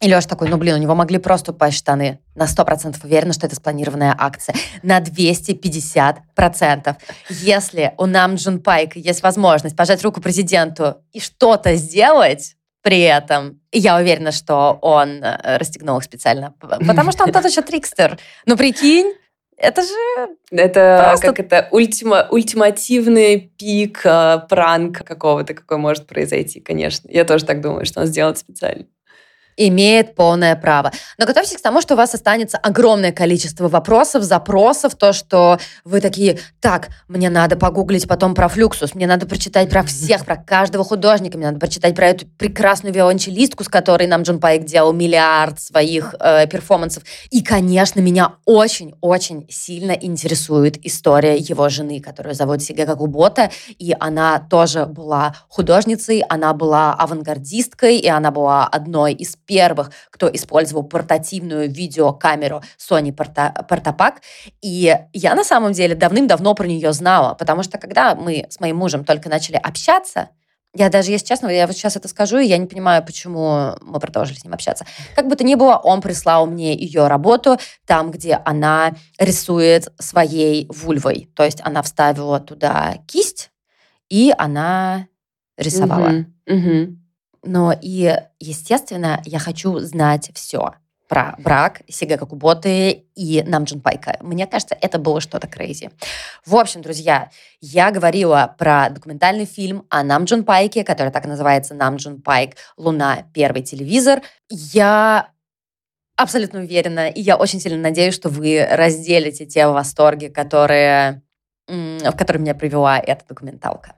И 0.01 0.07
Леша 0.07 0.29
такой, 0.29 0.49
ну, 0.49 0.57
блин, 0.59 0.77
у 0.77 0.79
него 0.79 0.95
могли 0.95 1.19
просто 1.19 1.51
упасть 1.51 1.77
штаны. 1.77 2.21
На 2.37 2.45
100% 2.45 3.05
уверена, 3.05 3.33
что 3.33 3.47
это 3.47 3.57
спланированная 3.57 4.15
акция. 4.17 4.55
На 4.83 5.01
250%. 5.01 6.97
Если 7.31 7.95
у 7.99 8.07
нам 8.07 8.37
Джун 8.37 8.61
Пайк 8.61 8.95
есть 8.95 9.23
возможность 9.23 9.77
пожать 9.77 10.05
руку 10.05 10.21
президенту 10.21 10.99
и 11.13 11.19
что-то 11.19 11.75
сделать, 11.75 12.55
при 12.83 13.01
этом. 13.01 13.61
я 13.73 13.97
уверена, 13.97 14.31
что 14.31 14.79
он 14.83 15.23
э, 15.23 15.59
расстегнул 15.59 15.99
их 15.99 16.05
специально. 16.05 16.55
Потому 16.61 17.11
что 17.11 17.25
он 17.25 17.33
тот 17.33 17.45
еще 17.45 17.63
трикстер. 17.63 18.19
Ну, 18.47 18.57
прикинь, 18.57 19.13
это 19.57 19.83
же 19.83 20.29
Это 20.53 21.07
просто... 21.09 21.27
как 21.27 21.41
это 21.41 21.69
ультима, 21.73 22.29
ультимативный 22.31 23.53
пик 23.59 24.03
э, 24.05 24.43
пранк 24.49 25.03
какого-то, 25.05 25.55
какой 25.55 25.79
может 25.79 26.07
произойти, 26.07 26.61
конечно. 26.61 27.09
Я 27.11 27.25
тоже 27.25 27.45
так 27.45 27.61
думаю, 27.61 27.85
что 27.85 28.01
он 28.01 28.07
сделает 28.07 28.39
специально 28.39 28.87
имеет 29.59 30.15
полное 30.15 30.57
право. 30.57 30.93
Но 31.19 31.27
готовьтесь 31.27 31.59
к 31.59 31.63
тому, 31.63 31.83
что 31.83 31.95
у 31.95 31.97
вас 31.97 32.15
останется 32.15 32.57
огромное 32.57 33.13
количество 33.13 33.69
вопросов, 33.69 34.23
запросов, 34.23 34.95
то, 34.95 35.13
что 35.13 35.59
вы 35.85 36.01
такие, 36.01 36.39
так, 36.61 36.89
мне 37.09 37.29
надо 37.29 37.57
погуглить 37.57 38.09
потом 38.09 38.35
про 38.35 38.49
флюксус, 38.49 38.95
мне 38.95 39.07
надо 39.07 39.27
прочитать 39.27 39.69
про 39.69 39.83
всех, 39.83 40.25
про 40.25 40.37
каждого 40.37 40.85
художника, 40.85 41.37
мне 41.37 41.49
надо 41.49 41.59
прочитать 41.59 41.95
про 41.95 42.09
эту 42.09 42.27
прекрасную 42.27 42.95
виолончелистку, 42.95 43.65
с 43.65 43.69
которой 43.69 44.07
нам 44.07 44.23
Джон 44.23 44.39
Пайк 44.39 44.65
делал 44.65 44.93
миллиард 44.93 45.61
своих 45.61 46.15
э, 46.21 46.47
перформансов. 46.47 47.03
И, 47.31 47.43
конечно, 47.43 48.01
меня 48.01 48.35
очень-очень 48.45 49.47
сильно 49.51 49.93
интересует 49.93 50.79
история 50.87 51.37
его 51.37 51.69
жены, 51.69 52.01
которую 52.01 52.35
зовут 52.35 52.63
Сигека 52.63 52.95
Губота, 52.95 53.51
и 53.79 53.95
она 53.99 54.39
тоже 54.39 54.87
была 54.87 55.35
художницей, 55.49 56.21
она 56.29 56.55
была 56.55 56.95
авангардисткой, 56.95 57.99
и 57.99 58.09
она 58.09 58.31
была 58.31 58.67
одной 58.67 59.15
из 59.15 59.37
первых, 59.49 59.91
кто 60.11 60.33
использовал 60.33 60.85
портативную 60.85 61.69
видеокамеру 61.69 62.63
Sony 62.79 63.13
Portapak. 63.13 64.17
И 64.63 64.95
я 65.13 65.35
на 65.35 65.43
самом 65.43 65.73
деле 65.73 65.97
давным-давно 65.97 66.55
про 66.55 66.67
нее 66.67 66.93
знала, 66.93 67.35
потому 67.35 67.65
что 67.65 67.79
когда 67.79 68.15
мы 68.15 68.47
с 68.51 68.61
моим 68.61 68.77
мужем 68.77 69.05
только 69.05 69.29
начали 69.29 69.57
общаться, 69.57 70.29
я 70.75 70.91
даже, 70.91 71.11
если 71.11 71.27
честно, 71.27 71.49
я 71.49 71.67
вот 71.67 71.75
сейчас 71.75 71.97
это 71.97 72.09
скажу, 72.09 72.39
и 72.39 72.47
я 72.47 72.59
не 72.59 72.67
понимаю, 72.67 73.03
почему 73.03 73.73
мы 73.81 73.99
продолжили 74.01 74.39
с 74.39 74.45
ним 74.45 74.53
общаться. 74.53 74.85
Как 75.17 75.27
бы 75.27 75.35
то 75.35 75.43
ни 75.43 75.55
было, 75.55 75.77
он 75.77 76.03
прислал 76.03 76.47
мне 76.47 76.77
ее 76.77 77.09
работу, 77.09 77.57
там, 77.87 78.11
где 78.11 78.39
она 78.45 78.93
рисует 79.19 79.89
своей 79.99 80.67
вульвой. 80.69 81.31
То 81.35 81.43
есть 81.43 81.61
она 81.65 81.83
вставила 81.83 82.39
туда 82.39 82.99
кисть, 83.07 83.51
и 84.11 84.33
она 84.37 85.07
рисовала. 85.57 86.27
Угу, 86.47 86.55
угу. 86.55 86.99
Но 87.49 87.73
и, 87.73 88.15
естественно, 88.39 89.23
я 89.25 89.39
хочу 89.39 89.79
знать 89.79 90.31
все 90.35 90.75
про 91.09 91.35
брак 91.39 91.81
Сигэко 91.89 92.19
Куботы 92.19 93.07
и 93.15 93.43
Нам 93.47 93.59
Джун 93.59 93.81
Пайка. 93.81 94.19
Мне 94.21 94.47
кажется, 94.47 94.77
это 94.79 94.99
было 94.99 95.23
что-то 95.23 95.47
crazy. 95.47 95.91
В 96.45 96.55
общем, 96.55 96.83
друзья, 96.83 97.31
я 97.63 97.91
говорила 97.91 98.55
про 98.59 98.91
документальный 98.91 99.47
фильм 99.47 99.87
о 99.89 100.03
Нам 100.03 100.18
Джун 100.18 100.45
Пайке, 100.45 100.85
который 100.85 101.11
так 101.11 101.25
и 101.25 101.29
называется 101.29 101.73
Намджун 101.73 102.21
Пайк 102.21 102.57
«Луна. 102.77 103.25
Первый 103.33 103.63
телевизор». 103.63 104.21
Я 104.51 105.31
абсолютно 106.17 106.61
уверена, 106.61 107.09
и 107.09 107.23
я 107.23 107.39
очень 107.39 107.61
сильно 107.61 107.79
надеюсь, 107.79 108.15
что 108.15 108.29
вы 108.29 108.63
разделите 108.71 109.47
те 109.47 109.67
восторги, 109.69 110.27
которые, 110.27 111.23
в 111.67 112.13
которые 112.13 112.43
меня 112.43 112.55
привела 112.55 112.99
эта 112.99 113.25
документалка. 113.27 113.98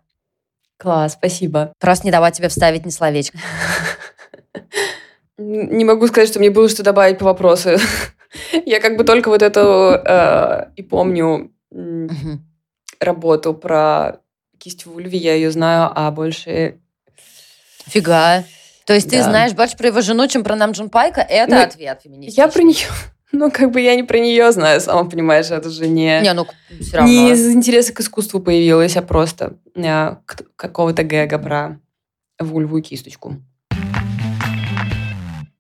Класс, 0.81 1.13
спасибо. 1.13 1.75
Просто 1.79 2.07
не 2.07 2.11
давать 2.11 2.35
тебе 2.35 2.49
вставить 2.49 2.87
ни 2.87 2.91
словечко. 2.91 3.39
Не 5.37 5.85
могу 5.85 6.07
сказать, 6.07 6.29
что 6.29 6.39
мне 6.39 6.51
было 6.51 6.69
что 6.71 6.83
добавить 6.83 7.19
по 7.19 7.27
вопросу. 7.27 7.77
Я 8.65 8.81
как 8.81 8.97
бы 8.97 9.05
только 9.05 9.29
вот 9.29 9.43
эту 9.43 9.61
э, 9.61 10.71
и 10.77 10.83
помню 10.83 11.53
работу 12.99 13.55
про 13.55 14.21
кисть 14.59 14.87
в 14.87 14.95
Ульве, 14.95 15.19
я 15.19 15.35
ее 15.35 15.51
знаю, 15.51 15.91
а 15.95 16.11
больше... 16.11 16.79
Фига. 17.87 18.45
То 18.87 18.95
есть 18.95 19.11
ты 19.11 19.23
знаешь 19.23 19.53
больше 19.53 19.77
про 19.77 19.89
его 19.89 20.01
жену, 20.01 20.27
чем 20.29 20.45
про 20.45 20.57
Намджун 20.57 20.91
Пайка? 20.91 21.21
Это 21.21 21.55
ну, 21.55 21.63
ответ 21.63 22.01
феминистичный. 22.03 22.43
Я 22.43 22.49
про 22.49 22.63
нее 22.63 22.87
ну, 23.33 23.51
как 23.51 23.71
бы 23.71 23.81
я 23.81 23.95
не 23.97 24.03
про 24.03 24.19
нее 24.19 24.51
знаю, 24.53 24.81
сама 24.81 25.09
понимаешь, 25.09 25.51
это 25.51 25.71
же 25.71 25.89
не... 25.89 26.21
Не, 26.21 26.33
ну, 26.33 26.47
все 26.81 26.99
равно. 26.99 27.13
Не 27.13 27.33
из 27.33 27.55
интереса 27.55 27.93
к 27.93 28.01
искусству 28.01 28.41
появилась, 28.41 28.97
а 28.97 29.03
просто 29.03 29.57
а, 29.77 30.21
какого-то 30.57 31.05
гэга 31.05 31.39
про 31.39 31.81
вульву 32.39 32.79
и 32.79 32.83
кисточку. 32.83 33.37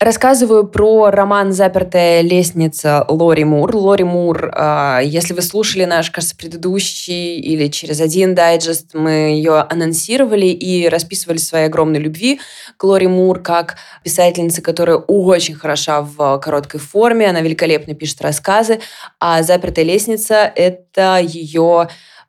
Рассказываю 0.02 0.66
про 0.66 1.10
роман 1.10 1.52
«Запертая 1.52 2.22
лестница» 2.22 3.04
Лори 3.06 3.44
Мур. 3.44 3.76
Лори 3.76 4.02
Мур, 4.02 4.50
а, 4.54 5.00
если 5.00 5.34
вы 5.34 5.42
слушали 5.42 5.84
наш, 5.84 6.10
кажется, 6.10 6.34
предыдущий 6.34 7.38
или 7.38 7.68
через 7.68 8.00
один 8.00 8.34
дайджест, 8.34 8.94
мы 8.94 9.10
ее 9.10 9.58
анонсировали 9.58 10.46
и 10.46 10.88
расписывали 10.88 11.36
своей 11.36 11.66
огромной 11.66 12.00
любви 12.00 12.40
к 12.78 12.84
Лори 12.84 13.08
Мур 13.08 13.40
как 13.42 13.76
писательнице, 14.02 14.62
которая 14.62 14.96
очень 14.96 15.54
хороша 15.54 16.00
в 16.00 16.38
короткой 16.38 16.80
форме, 16.80 17.28
она 17.28 17.42
великолепно 17.42 17.94
пишет 17.94 18.22
рассказы, 18.22 18.80
а 19.18 19.42
«Запертая 19.42 19.84
лестница»— 19.84 20.50
это 20.56 21.18
ее 21.22 21.88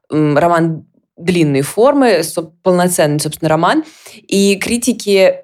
роман 0.09 0.85
длинной 1.23 1.61
формы, 1.61 2.21
полноценный, 2.63 3.19
собственно, 3.19 3.49
роман. 3.49 3.83
И 4.27 4.55
критики 4.55 5.41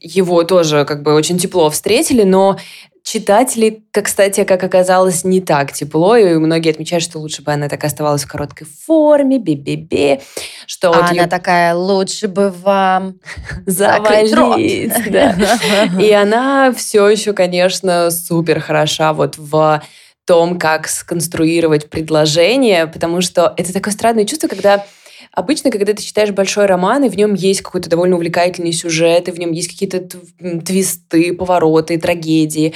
его 0.00 0.44
тоже 0.44 0.84
как 0.84 1.02
бы 1.02 1.14
очень 1.14 1.38
тепло 1.38 1.70
встретили, 1.70 2.22
но 2.22 2.58
читатели, 3.02 3.84
как, 3.90 4.04
кстати, 4.04 4.44
как 4.44 4.62
оказалось, 4.62 5.24
не 5.24 5.40
так 5.40 5.72
тепло, 5.72 6.14
и 6.16 6.34
многие 6.34 6.70
отмечают, 6.70 7.02
что 7.02 7.18
лучше 7.18 7.42
бы 7.42 7.52
она 7.52 7.68
так 7.68 7.82
оставалась 7.84 8.24
в 8.24 8.28
короткой 8.28 8.66
форме, 8.86 9.38
бе-бе-бе. 9.38 10.20
Что 10.66 10.90
а 10.90 10.92
вот 10.92 11.10
она 11.10 11.22
ее... 11.22 11.26
такая, 11.26 11.74
лучше 11.74 12.28
бы 12.28 12.50
вам 12.50 13.14
завалить. 13.64 14.92
Да. 15.10 15.34
И 15.98 16.12
она 16.12 16.72
все 16.76 17.08
еще, 17.08 17.32
конечно, 17.32 18.10
супер 18.10 18.60
хороша 18.60 19.14
вот 19.14 19.38
в 19.38 19.82
том, 20.26 20.58
как 20.58 20.86
сконструировать 20.88 21.88
предложение, 21.88 22.86
потому 22.86 23.22
что 23.22 23.54
это 23.56 23.72
такое 23.72 23.94
странное 23.94 24.26
чувство, 24.26 24.48
когда 24.48 24.84
Обычно, 25.38 25.70
когда 25.70 25.92
ты 25.92 26.02
читаешь 26.02 26.32
большой 26.32 26.66
роман, 26.66 27.04
и 27.04 27.08
в 27.08 27.16
нем 27.16 27.34
есть 27.34 27.62
какой-то 27.62 27.88
довольно 27.88 28.16
увлекательный 28.16 28.72
сюжет, 28.72 29.28
и 29.28 29.30
в 29.30 29.38
нем 29.38 29.52
есть 29.52 29.68
какие-то 29.68 30.00
твисты, 30.64 31.32
повороты, 31.32 31.96
трагедии, 31.96 32.74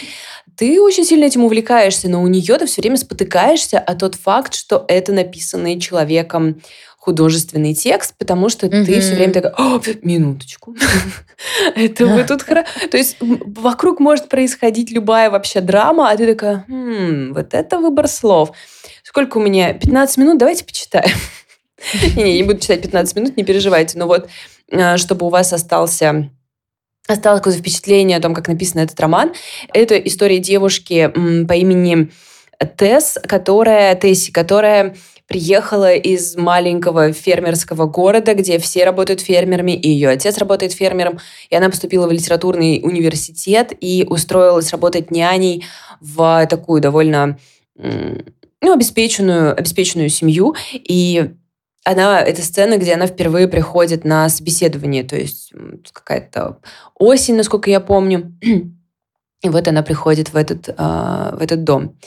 ты 0.57 0.81
очень 0.81 1.04
сильно 1.04 1.25
этим 1.25 1.45
увлекаешься, 1.45 2.09
но 2.09 2.23
у 2.23 2.28
нее 2.28 2.57
ты 2.59 2.66
все 2.66 2.81
время 2.81 2.97
спотыкаешься 2.97 3.81
о 3.81 3.97
тот 3.97 4.14
факт, 4.14 4.54
что 4.54 4.85
это 4.87 5.12
написанный 5.12 5.81
человеком 5.81 6.62
художественный 6.99 7.75
текст, 7.75 8.14
потому 8.16 8.49
что 8.49 8.69
mm-hmm. 8.69 8.85
ты 8.85 9.00
все 9.00 9.14
время 9.16 9.33
такая, 9.33 9.52
О, 9.59 9.81
минуточку, 10.02 10.76
это 11.75 12.07
вы 12.07 12.23
тут 12.23 12.42
хорошо. 12.42 12.69
То 12.92 12.97
есть 12.97 13.16
вокруг 13.21 13.99
может 13.99 14.28
происходить 14.28 14.92
любая 14.92 15.31
вообще 15.31 15.61
драма, 15.61 16.11
а 16.11 16.16
ты 16.16 16.28
такая, 16.28 16.64
«Хм, 16.69 17.33
вот 17.35 17.54
это 17.54 17.81
выбор 17.81 18.07
слов. 18.07 18.52
Сколько 19.02 19.38
у 19.38 19.40
меня? 19.40 19.75
15 19.75 20.16
минут, 20.19 20.38
давайте 20.38 20.64
почитаем. 20.64 21.16
Не, 22.16 22.36
не 22.36 22.42
буду 22.42 22.60
читать 22.60 22.82
15 22.82 23.16
минут, 23.16 23.36
не 23.36 23.44
переживайте. 23.44 23.98
Но 23.98 24.06
вот, 24.06 24.28
э, 24.70 24.96
чтобы 24.96 25.26
у 25.26 25.30
вас 25.30 25.52
остался 25.52 26.30
осталось 27.08 27.40
какое-то 27.40 27.58
впечатление 27.58 28.18
о 28.18 28.20
том, 28.20 28.34
как 28.34 28.48
написан 28.48 28.80
этот 28.80 28.98
роман. 29.00 29.32
Это 29.74 29.96
история 29.96 30.38
девушки 30.38 31.12
по 31.46 31.52
имени 31.52 32.10
Тесс, 32.76 33.18
которая, 33.26 33.96
Тесси, 33.96 34.30
которая 34.30 34.94
приехала 35.26 35.94
из 35.94 36.36
маленького 36.36 37.12
фермерского 37.12 37.86
города, 37.86 38.34
где 38.34 38.58
все 38.58 38.84
работают 38.84 39.20
фермерами, 39.20 39.72
и 39.72 39.88
ее 39.88 40.10
отец 40.10 40.38
работает 40.38 40.72
фермером, 40.72 41.18
и 41.48 41.56
она 41.56 41.70
поступила 41.70 42.06
в 42.06 42.12
литературный 42.12 42.80
университет 42.82 43.72
и 43.80 44.06
устроилась 44.08 44.70
работать 44.70 45.10
няней 45.10 45.64
в 46.00 46.46
такую 46.46 46.80
довольно 46.80 47.38
ну, 47.74 48.72
обеспеченную, 48.72 49.58
обеспеченную 49.58 50.08
семью. 50.08 50.54
И 50.72 51.30
она, 51.84 52.20
это 52.20 52.42
сцена, 52.42 52.78
где 52.78 52.94
она 52.94 53.06
впервые 53.06 53.48
приходит 53.48 54.04
на 54.04 54.28
собеседование, 54.28 55.02
то 55.02 55.16
есть 55.16 55.52
какая-то 55.92 56.58
осень, 56.94 57.34
насколько 57.34 57.70
я 57.70 57.80
помню. 57.80 58.36
И 59.42 59.48
вот 59.48 59.66
она 59.66 59.82
приходит 59.82 60.32
в 60.32 60.36
этот, 60.36 60.68
э, 60.68 60.72
в 60.76 61.42
этот 61.42 61.64
дом. 61.64 61.98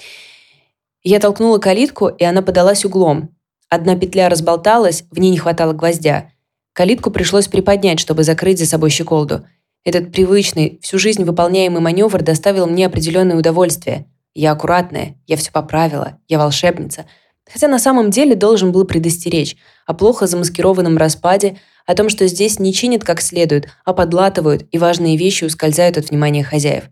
Я 1.03 1.19
толкнула 1.19 1.57
калитку, 1.57 2.07
и 2.07 2.23
она 2.23 2.41
подалась 2.41 2.85
углом. 2.85 3.35
Одна 3.69 3.97
петля 3.97 4.29
разболталась, 4.29 5.03
в 5.11 5.19
ней 5.19 5.31
не 5.31 5.37
хватало 5.37 5.73
гвоздя. 5.73 6.31
Калитку 6.71 7.11
пришлось 7.11 7.47
приподнять, 7.47 7.99
чтобы 7.99 8.23
закрыть 8.23 8.59
за 8.59 8.65
собой 8.65 8.89
щеколду. 8.89 9.45
Этот 9.83 10.13
привычный, 10.13 10.79
всю 10.81 10.97
жизнь 10.97 11.25
выполняемый 11.25 11.81
маневр 11.81 12.23
доставил 12.23 12.67
мне 12.67 12.85
определенное 12.85 13.35
удовольствие. 13.35 14.05
Я 14.33 14.53
аккуратная, 14.53 15.17
я 15.27 15.35
все 15.35 15.51
поправила, 15.51 16.17
я 16.29 16.39
волшебница– 16.39 17.05
Хотя 17.51 17.67
на 17.67 17.79
самом 17.79 18.09
деле 18.09 18.35
должен 18.35 18.71
был 18.71 18.85
предостеречь 18.85 19.55
о 19.85 19.93
плохо 19.93 20.27
замаскированном 20.27 20.97
распаде, 20.97 21.57
о 21.85 21.95
том, 21.95 22.09
что 22.09 22.27
здесь 22.27 22.59
не 22.59 22.73
чинят 22.73 23.03
как 23.03 23.21
следует, 23.21 23.67
а 23.83 23.93
подлатывают, 23.93 24.65
и 24.71 24.77
важные 24.77 25.17
вещи 25.17 25.43
ускользают 25.43 25.97
от 25.97 26.09
внимания 26.09 26.43
хозяев. 26.43 26.85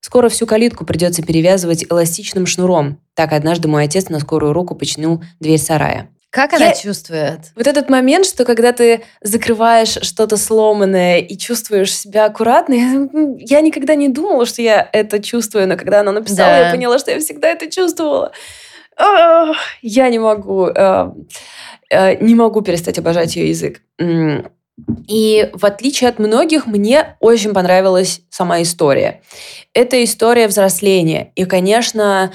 Скоро 0.00 0.28
всю 0.28 0.46
калитку 0.46 0.84
придется 0.84 1.22
перевязывать 1.22 1.86
эластичным 1.88 2.46
шнуром. 2.46 3.00
Так 3.14 3.32
однажды 3.32 3.68
мой 3.68 3.84
отец 3.84 4.08
на 4.08 4.18
скорую 4.18 4.52
руку 4.52 4.74
починил 4.74 5.22
дверь 5.38 5.60
сарая. 5.60 6.10
Как 6.32 6.54
она 6.54 6.72
чувствует? 6.72 7.40
Вот 7.54 7.66
этот 7.66 7.90
момент, 7.90 8.24
что 8.24 8.46
когда 8.46 8.72
ты 8.72 9.04
закрываешь 9.20 9.98
что-то 10.00 10.38
сломанное 10.38 11.18
и 11.18 11.36
чувствуешь 11.36 11.94
себя 11.94 12.24
аккуратно, 12.24 12.72
я, 12.72 13.08
я 13.38 13.60
никогда 13.60 13.94
не 13.94 14.08
думала, 14.08 14.46
что 14.46 14.62
я 14.62 14.88
это 14.94 15.22
чувствую, 15.22 15.68
но 15.68 15.76
когда 15.76 16.00
она 16.00 16.10
написала, 16.10 16.48
да. 16.48 16.66
я 16.66 16.70
поняла, 16.72 16.98
что 16.98 17.10
я 17.10 17.20
всегда 17.20 17.48
это 17.48 17.70
чувствовала. 17.70 18.32
Я 19.82 20.08
не 20.10 20.18
могу, 20.18 20.66
э, 20.66 21.12
э, 21.90 22.24
не 22.24 22.34
могу 22.34 22.62
перестать 22.62 22.98
обожать 22.98 23.36
ее 23.36 23.48
язык. 23.48 23.82
И 25.06 25.50
в 25.52 25.64
отличие 25.66 26.08
от 26.08 26.18
многих, 26.18 26.66
мне 26.66 27.16
очень 27.20 27.52
понравилась 27.52 28.22
сама 28.30 28.62
история. 28.62 29.22
Это 29.74 30.02
история 30.02 30.48
взросления. 30.48 31.32
И, 31.34 31.44
конечно, 31.44 32.32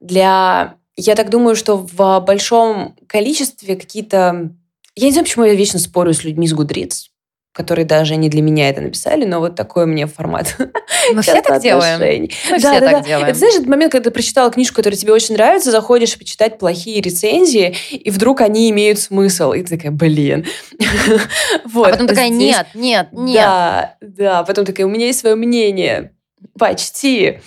для 0.00 0.74
я 0.96 1.14
так 1.14 1.30
думаю, 1.30 1.54
что 1.54 1.76
в 1.76 2.20
большом 2.20 2.96
количестве 3.06 3.76
какие-то... 3.76 4.50
Я 4.96 5.06
не 5.06 5.12
знаю, 5.12 5.24
почему 5.24 5.44
я 5.44 5.54
вечно 5.54 5.78
спорю 5.78 6.12
с 6.12 6.24
людьми 6.24 6.48
с 6.48 6.52
Гудриц, 6.52 7.10
которые 7.52 7.84
даже 7.84 8.16
не 8.16 8.28
для 8.28 8.40
меня 8.40 8.68
это 8.68 8.80
написали, 8.80 9.24
но 9.24 9.40
вот 9.40 9.56
такой 9.56 9.86
мне 9.86 10.06
формат. 10.06 10.56
Мы 11.12 11.22
все 11.22 11.42
так 11.42 11.60
делаем. 11.60 11.98
Мы 12.00 12.28
да, 12.50 12.58
все 12.58 12.80
да, 12.80 12.80
так 12.80 12.92
да. 12.92 13.00
делаем. 13.00 13.26
Это 13.26 13.38
знаешь, 13.38 13.54
этот 13.54 13.66
момент, 13.66 13.92
когда 13.92 14.10
ты 14.10 14.14
прочитала 14.14 14.50
книжку, 14.50 14.76
которая 14.76 14.96
тебе 14.96 15.12
очень 15.12 15.34
нравится, 15.34 15.70
заходишь 15.70 16.16
почитать 16.16 16.58
плохие 16.58 17.00
рецензии, 17.00 17.76
и 17.90 18.10
вдруг 18.10 18.40
они 18.42 18.70
имеют 18.70 18.98
смысл. 18.98 19.52
И 19.52 19.62
ты 19.62 19.76
такая, 19.76 19.92
блин. 19.92 20.46
вот. 21.64 21.88
А 21.88 21.90
потом 21.90 22.06
такая, 22.06 22.28
нет, 22.28 22.68
нет, 22.74 23.08
нет. 23.12 23.34
Да, 23.34 23.96
да. 24.00 24.42
Потом 24.44 24.64
такая, 24.64 24.86
у 24.86 24.90
меня 24.90 25.06
есть 25.06 25.20
свое 25.20 25.34
мнение. 25.34 26.12
Почти. 26.58 27.40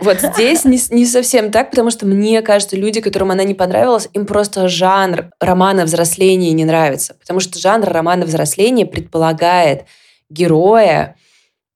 Вот 0.00 0.20
здесь 0.20 0.64
не, 0.64 0.80
не 0.90 1.06
совсем 1.06 1.50
так, 1.50 1.70
потому 1.70 1.90
что 1.90 2.06
мне 2.06 2.42
кажется, 2.42 2.76
люди, 2.76 3.00
которым 3.00 3.30
она 3.30 3.44
не 3.44 3.54
понравилась, 3.54 4.08
им 4.12 4.26
просто 4.26 4.68
жанр 4.68 5.30
романа 5.40 5.84
взросления 5.84 6.52
не 6.52 6.64
нравится. 6.64 7.14
Потому 7.14 7.40
что 7.40 7.58
жанр 7.58 7.88
романа 7.88 8.24
взросления 8.24 8.86
предполагает 8.86 9.84
героя, 10.28 11.16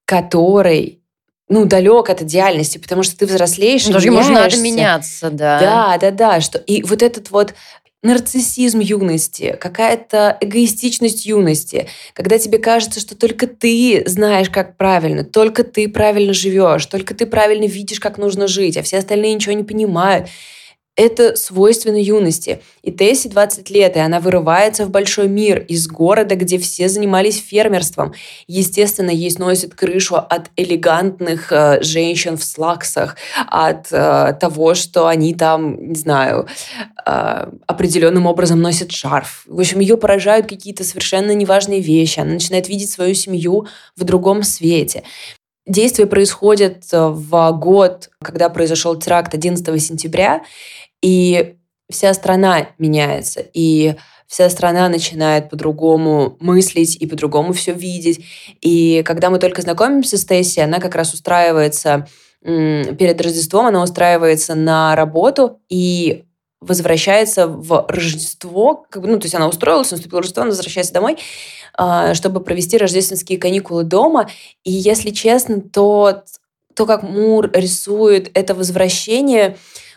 который 0.07 1.00
ну, 1.49 1.66
далек 1.66 2.09
от 2.09 2.23
идеальности, 2.23 2.78
потому 2.78 3.02
что 3.02 3.19
ты 3.19 3.26
взрослеешь, 3.26 3.85
Даже 3.85 4.07
ему 4.07 4.23
надо 4.23 4.57
меняться, 4.57 5.31
да. 5.31 5.61
Да, 5.61 5.99
да, 5.99 6.11
да. 6.11 6.40
Что... 6.40 6.59
И 6.59 6.83
вот 6.83 7.02
этот 7.02 7.31
вот 7.31 7.54
нарциссизм 8.05 8.79
юности, 8.79 9.57
какая-то 9.61 10.37
эгоистичность 10.41 11.27
юности, 11.27 11.89
когда 12.13 12.39
тебе 12.39 12.59
кажется, 12.59 13.01
что 13.01 13.17
только 13.17 13.47
ты 13.47 14.05
знаешь, 14.07 14.51
как 14.51 14.77
правильно, 14.77 15.25
только 15.25 15.65
ты 15.65 15.89
правильно 15.89 16.35
живешь, 16.35 16.87
только 16.87 17.15
ты 17.15 17.27
правильно 17.27 17.65
видишь, 17.65 17.99
как 17.99 18.19
нужно 18.19 18.47
жить, 18.47 18.77
а 18.77 18.83
все 18.83 18.99
остальные 18.99 19.35
ничего 19.35 19.55
не 19.55 19.65
понимают. 19.65 20.29
Это 20.97 21.35
свойственно 21.35 22.01
юности. 22.01 22.63
И 22.83 22.93
Тесси 22.93 23.29
20 23.29 23.69
лет, 23.71 23.97
и 23.97 23.99
она 23.99 24.21
вырывается 24.21 24.87
в 24.87 24.91
большой 24.91 25.27
мир 25.27 25.59
из 25.59 25.89
города, 25.89 26.37
где 26.37 26.57
все 26.57 26.89
занимались 26.89 27.43
фермерством. 27.43 28.15
Естественно, 28.47 29.11
ей 29.11 29.31
сносит 29.33 29.75
крышу 29.75 30.15
от 30.15 30.51
элегантных 30.55 31.51
э, 31.51 31.83
женщин 31.83 32.37
в 32.37 32.45
слаксах, 32.45 33.17
от 33.49 33.89
э, 33.91 34.37
того, 34.41 34.75
что 34.75 35.09
они 35.09 35.35
там, 35.35 35.89
не 35.89 35.97
знаю, 35.97 36.47
определенным 37.05 38.27
образом 38.27 38.61
носят 38.61 38.91
шарф. 38.93 39.45
В 39.47 39.61
общем, 39.61 39.81
ее 39.81 39.97
поражают 39.97 40.47
какие-то 40.47 40.85
совершенно 40.85 41.35
неважные 41.35 41.81
вещи. 41.81 42.21
Она 42.21 42.33
начинает 42.33 42.69
видеть 42.69 42.91
свою 42.91 43.15
семью 43.15 43.67
в 43.95 44.05
другом 44.05 44.43
свете. 44.43 45.03
Действие 45.67 46.07
происходит 46.07 46.85
э, 46.93 47.09
в 47.09 47.53
год, 47.53 48.11
когда 48.23 48.51
произошел 48.51 48.97
теракт 48.97 49.35
11 49.35 49.83
сентября, 49.83 50.43
и 51.01 51.57
вся 51.91 52.13
страна 52.13 52.69
меняется, 52.79 53.41
и 53.53 53.95
вся 54.27 54.51
страна 54.51 54.89
начинает 54.89 55.49
по-другому 55.49 56.37
мыслить 56.41 56.97
и 56.97 57.07
по-другому 57.07 57.53
все 57.53 57.73
видеть. 57.73 58.25
И 58.61 59.03
когда 59.07 59.31
мы 59.31 59.39
только 59.39 59.63
знакомимся 59.63 60.19
с 60.19 60.25
Тесси, 60.25 60.61
она 60.61 60.81
как 60.81 60.95
раз 60.95 61.15
устраивается 61.15 62.09
перед 62.43 63.21
Рождеством, 63.21 63.67
она 63.67 63.83
устраивается 63.83 64.55
на 64.55 64.95
работу 64.97 65.61
и 65.71 66.25
возвращается 66.66 67.47
в 67.47 67.87
Рождество, 67.88 68.87
как 68.90 69.02
бы, 69.02 69.09
ну, 69.09 69.18
то 69.18 69.25
есть 69.25 69.35
она 69.35 69.49
устроилась, 69.49 69.90
наступило 69.90 70.21
Рождество, 70.21 70.42
она 70.42 70.50
возвращается 70.50 70.92
домой, 70.92 71.18
а, 71.77 72.14
чтобы 72.14 72.40
провести 72.40 72.79
рождественские 72.79 73.38
каникулы 73.38 73.85
дома. 73.85 74.29
И 74.64 74.70
если 74.72 75.11
честно, 75.11 75.61
то 75.61 76.24
то, 76.74 76.87
как 76.87 77.03
Мур 77.03 77.50
рисует 77.53 78.31
это 78.35 78.55
возвращение, 78.55 79.57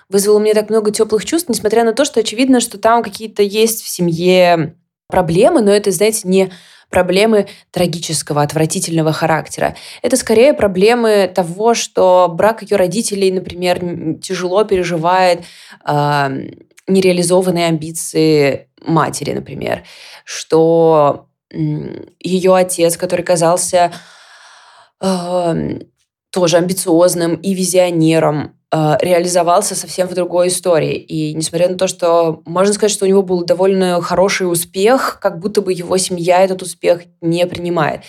вызвало 0.10 0.40
мне 0.40 0.54
так 0.54 0.70
много 0.70 0.92
теплых 0.92 1.26
чувств, 1.26 1.50
несмотря 1.50 1.84
на 1.84 1.94
то, 1.94 2.06
что 2.06 2.20
очевидно, 2.20 2.60
что 2.60 2.78
там 2.78 3.04
какие-то 3.04 3.44
есть 3.44 3.84
в 3.84 3.90
семье 3.90 4.76
проблемы, 5.08 5.62
но 5.62 5.72
это, 5.72 5.92
знаете, 5.92 6.28
не 6.28 6.52
проблемы 6.90 7.48
трагического, 7.72 8.42
отвратительного 8.42 9.12
характера. 9.12 9.76
Это 10.02 10.18
скорее 10.18 10.54
проблемы 10.54 11.32
того, 11.34 11.74
что 11.74 12.30
брак 12.34 12.62
ее 12.62 12.78
родителей, 12.78 13.32
например, 13.32 14.20
тяжело 14.22 14.64
переживает 14.64 15.44
э, 15.86 16.50
нереализованные 16.88 17.68
амбиции 17.68 18.70
матери, 18.86 19.34
например, 19.34 19.84
что 20.24 21.28
э, 21.52 21.58
ее 22.20 22.56
отец, 22.56 22.98
который 22.98 23.24
казался 23.24 23.92
э, 25.02 25.80
тоже 26.32 26.58
амбициозным 26.58 27.36
и 27.36 27.54
визионером, 27.54 28.57
реализовался 28.72 29.76
совсем 29.76 30.08
в 30.08 30.14
другой 30.14 30.50
истории. 30.50 30.96
И 30.96 31.34
несмотря 31.34 31.70
на 31.70 31.78
то, 31.78 31.88
что 31.88 32.42
можно 32.46 32.74
сказать, 32.74 32.92
что 32.92 33.06
у 33.06 33.08
него 33.08 33.22
был 33.22 33.46
довольно 33.46 34.02
хороший 34.02 34.52
успех, 34.52 35.20
как 35.22 35.40
будто 35.40 35.62
бы 35.62 35.72
его 35.72 35.98
семья 35.98 36.44
этот 36.44 36.62
успех 36.62 37.04
не 37.22 37.48
принимает. 37.48 38.02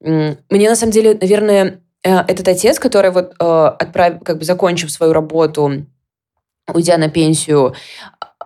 Мне 0.00 0.68
на 0.68 0.76
самом 0.76 0.92
деле, 0.92 1.16
наверное, 1.20 1.82
э, 2.02 2.16
этот 2.26 2.48
отец, 2.48 2.78
который 2.78 3.10
вот 3.10 3.34
э, 3.38 3.44
отправ, 3.44 4.24
как 4.24 4.38
бы 4.38 4.44
закончив 4.44 4.90
свою 4.90 5.12
работу, 5.12 5.86
уйдя 6.66 6.96
на 6.96 7.08
пенсию, 7.08 7.74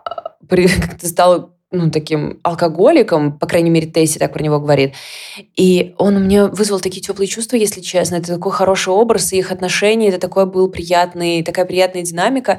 как-то 0.49 1.07
стал 1.07 1.54
ну, 1.75 1.91
таким 1.91 2.41
алкоголиком, 2.43 3.39
по 3.39 3.47
крайней 3.47 3.71
мере, 3.71 3.87
Тесси 3.87 4.19
так 4.19 4.33
про 4.33 4.43
него 4.43 4.59
говорит. 4.61 4.95
И 5.57 5.95
он 5.99 6.17
у 6.17 6.21
меня 6.21 6.47
вызвал 6.47 6.81
такие 6.81 7.03
теплые 7.03 7.29
чувства, 7.29 7.57
если 7.57 7.81
честно. 7.81 8.17
Это 8.17 8.35
такой 8.35 8.53
хороший 8.53 8.93
образ, 8.93 9.33
и 9.33 9.39
их 9.39 9.53
отношения, 9.53 10.09
это 10.09 10.19
такой 10.19 10.47
был 10.47 10.69
приятный, 10.69 11.43
такая 11.43 11.65
приятная 11.65 12.03
динамика. 12.03 12.59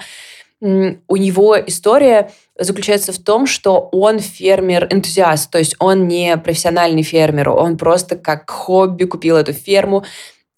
У 0.62 1.18
него 1.18 1.58
история 1.60 2.32
заключается 2.58 3.12
в 3.12 3.20
том, 3.20 3.46
что 3.46 3.90
он 3.92 4.20
фермер-энтузиаст, 4.20 5.52
то 5.52 5.58
есть 5.58 5.76
он 5.80 6.08
не 6.08 6.38
профессиональный 6.38 7.04
фермер, 7.04 7.50
он 7.50 7.78
просто 7.78 8.16
как 8.16 8.50
хобби 8.50 9.04
купил 9.04 9.36
эту 9.36 9.52
ферму, 9.52 10.06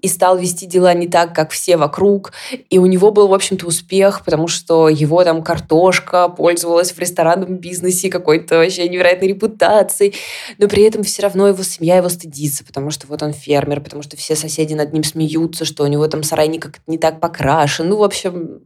и 0.02 0.08
стал 0.08 0.38
вести 0.38 0.68
дела 0.68 0.94
не 0.94 1.08
так, 1.08 1.34
как 1.34 1.52
все 1.52 1.76
вокруг. 1.76 2.32
И 2.70 2.78
у 2.78 2.86
него 2.86 3.12
был, 3.12 3.28
в 3.28 3.34
общем-то, 3.34 3.66
успех, 3.66 4.24
потому 4.24 4.48
что 4.48 4.90
его 4.90 5.24
там 5.24 5.42
картошка 5.42 6.30
пользовалась 6.30 6.92
в 6.92 7.00
ресторанном 7.00 7.58
бизнесе 7.58 8.10
какой-то 8.10 8.58
вообще 8.58 8.88
невероятной 8.88 9.30
репутацией. 9.30 10.14
Но 10.60 10.68
при 10.68 10.84
этом 10.84 11.04
все 11.04 11.24
равно 11.24 11.48
его 11.48 11.64
семья 11.64 11.98
его 11.98 12.10
стыдится, 12.10 12.64
потому 12.64 12.92
что 12.92 13.08
вот 13.08 13.24
он 13.24 13.34
фермер, 13.34 13.82
потому 13.82 14.04
что 14.04 14.18
все 14.18 14.36
соседи 14.36 14.76
над 14.76 14.94
ним 14.94 15.04
смеются, 15.04 15.66
что 15.66 15.84
у 15.84 15.88
него 15.88 16.08
там 16.08 16.22
сарай 16.22 16.48
никак 16.48 16.80
не 16.86 17.00
так 17.00 17.20
покрашен. 17.20 17.90
Ну, 17.90 17.98
в 17.98 18.04
общем, 18.04 18.60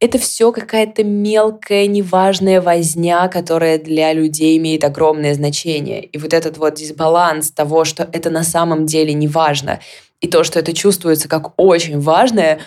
это 0.00 0.18
все 0.18 0.50
какая-то 0.50 1.04
мелкая, 1.04 1.86
неважная 1.86 2.62
возня, 2.62 3.28
которая 3.28 3.78
для 3.78 4.14
людей 4.14 4.56
имеет 4.56 4.82
огромное 4.84 5.34
значение. 5.34 6.04
И 6.04 6.16
вот 6.16 6.32
этот 6.32 6.56
вот 6.56 6.74
дисбаланс 6.74 7.50
того, 7.50 7.84
что 7.84 8.08
это 8.12 8.30
на 8.30 8.44
самом 8.44 8.86
деле 8.86 9.12
не 9.12 9.28
важно– 9.28 9.80
и 10.20 10.28
то, 10.28 10.44
что 10.44 10.58
это 10.58 10.72
чувствуется 10.72 11.28
как 11.28 11.58
очень 11.58 12.00
важное, 12.00 12.60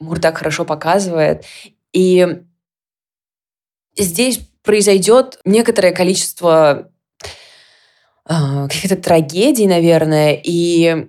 Мур 0.00 0.18
так 0.18 0.38
хорошо 0.38 0.64
показывает. 0.64 1.44
И 1.92 2.42
здесь 3.96 4.40
произойдет 4.62 5.38
некоторое 5.44 5.92
количество 5.92 6.90
э, 8.28 8.68
каких-то 8.68 8.96
трагедий, 8.96 9.66
наверное, 9.66 10.40
и 10.42 11.08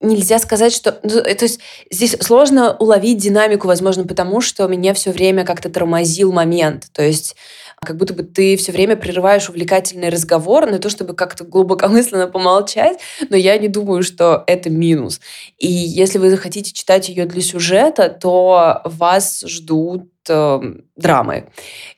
нельзя 0.00 0.38
сказать, 0.38 0.72
что... 0.72 1.00
Ну, 1.02 1.22
то 1.22 1.44
есть 1.44 1.60
здесь 1.90 2.16
сложно 2.20 2.76
уловить 2.76 3.18
динамику, 3.18 3.66
возможно, 3.66 4.04
потому 4.04 4.40
что 4.40 4.66
меня 4.66 4.94
все 4.94 5.10
время 5.10 5.44
как-то 5.44 5.70
тормозил 5.70 6.32
момент. 6.32 6.88
То 6.92 7.02
есть 7.02 7.36
как 7.84 7.96
будто 7.96 8.14
бы 8.14 8.22
ты 8.22 8.56
все 8.56 8.72
время 8.72 8.96
прерываешь 8.96 9.48
увлекательный 9.48 10.08
разговор 10.08 10.66
на 10.66 10.78
то, 10.78 10.88
чтобы 10.88 11.14
как-то 11.14 11.44
глубокомысленно 11.44 12.26
помолчать, 12.26 12.98
но 13.28 13.36
я 13.36 13.56
не 13.58 13.68
думаю, 13.68 14.02
что 14.02 14.44
это 14.46 14.70
минус. 14.70 15.20
И 15.58 15.68
если 15.68 16.18
вы 16.18 16.30
захотите 16.30 16.72
читать 16.72 17.08
ее 17.08 17.26
для 17.26 17.42
сюжета, 17.42 18.08
то 18.08 18.80
вас 18.84 19.44
ждут 19.46 20.08
э, 20.28 20.60
драмы. 20.96 21.48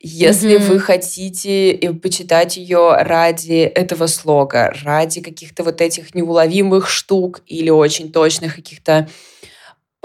Если 0.00 0.56
mm-hmm. 0.56 0.68
вы 0.68 0.80
хотите 0.80 1.92
почитать 2.02 2.56
ее 2.56 2.96
ради 2.96 3.60
этого 3.60 4.06
слога, 4.06 4.74
ради 4.84 5.20
каких-то 5.20 5.64
вот 5.64 5.80
этих 5.80 6.14
неуловимых 6.14 6.88
штук 6.88 7.42
или 7.46 7.70
очень 7.70 8.12
точных 8.12 8.56
каких-то 8.56 9.08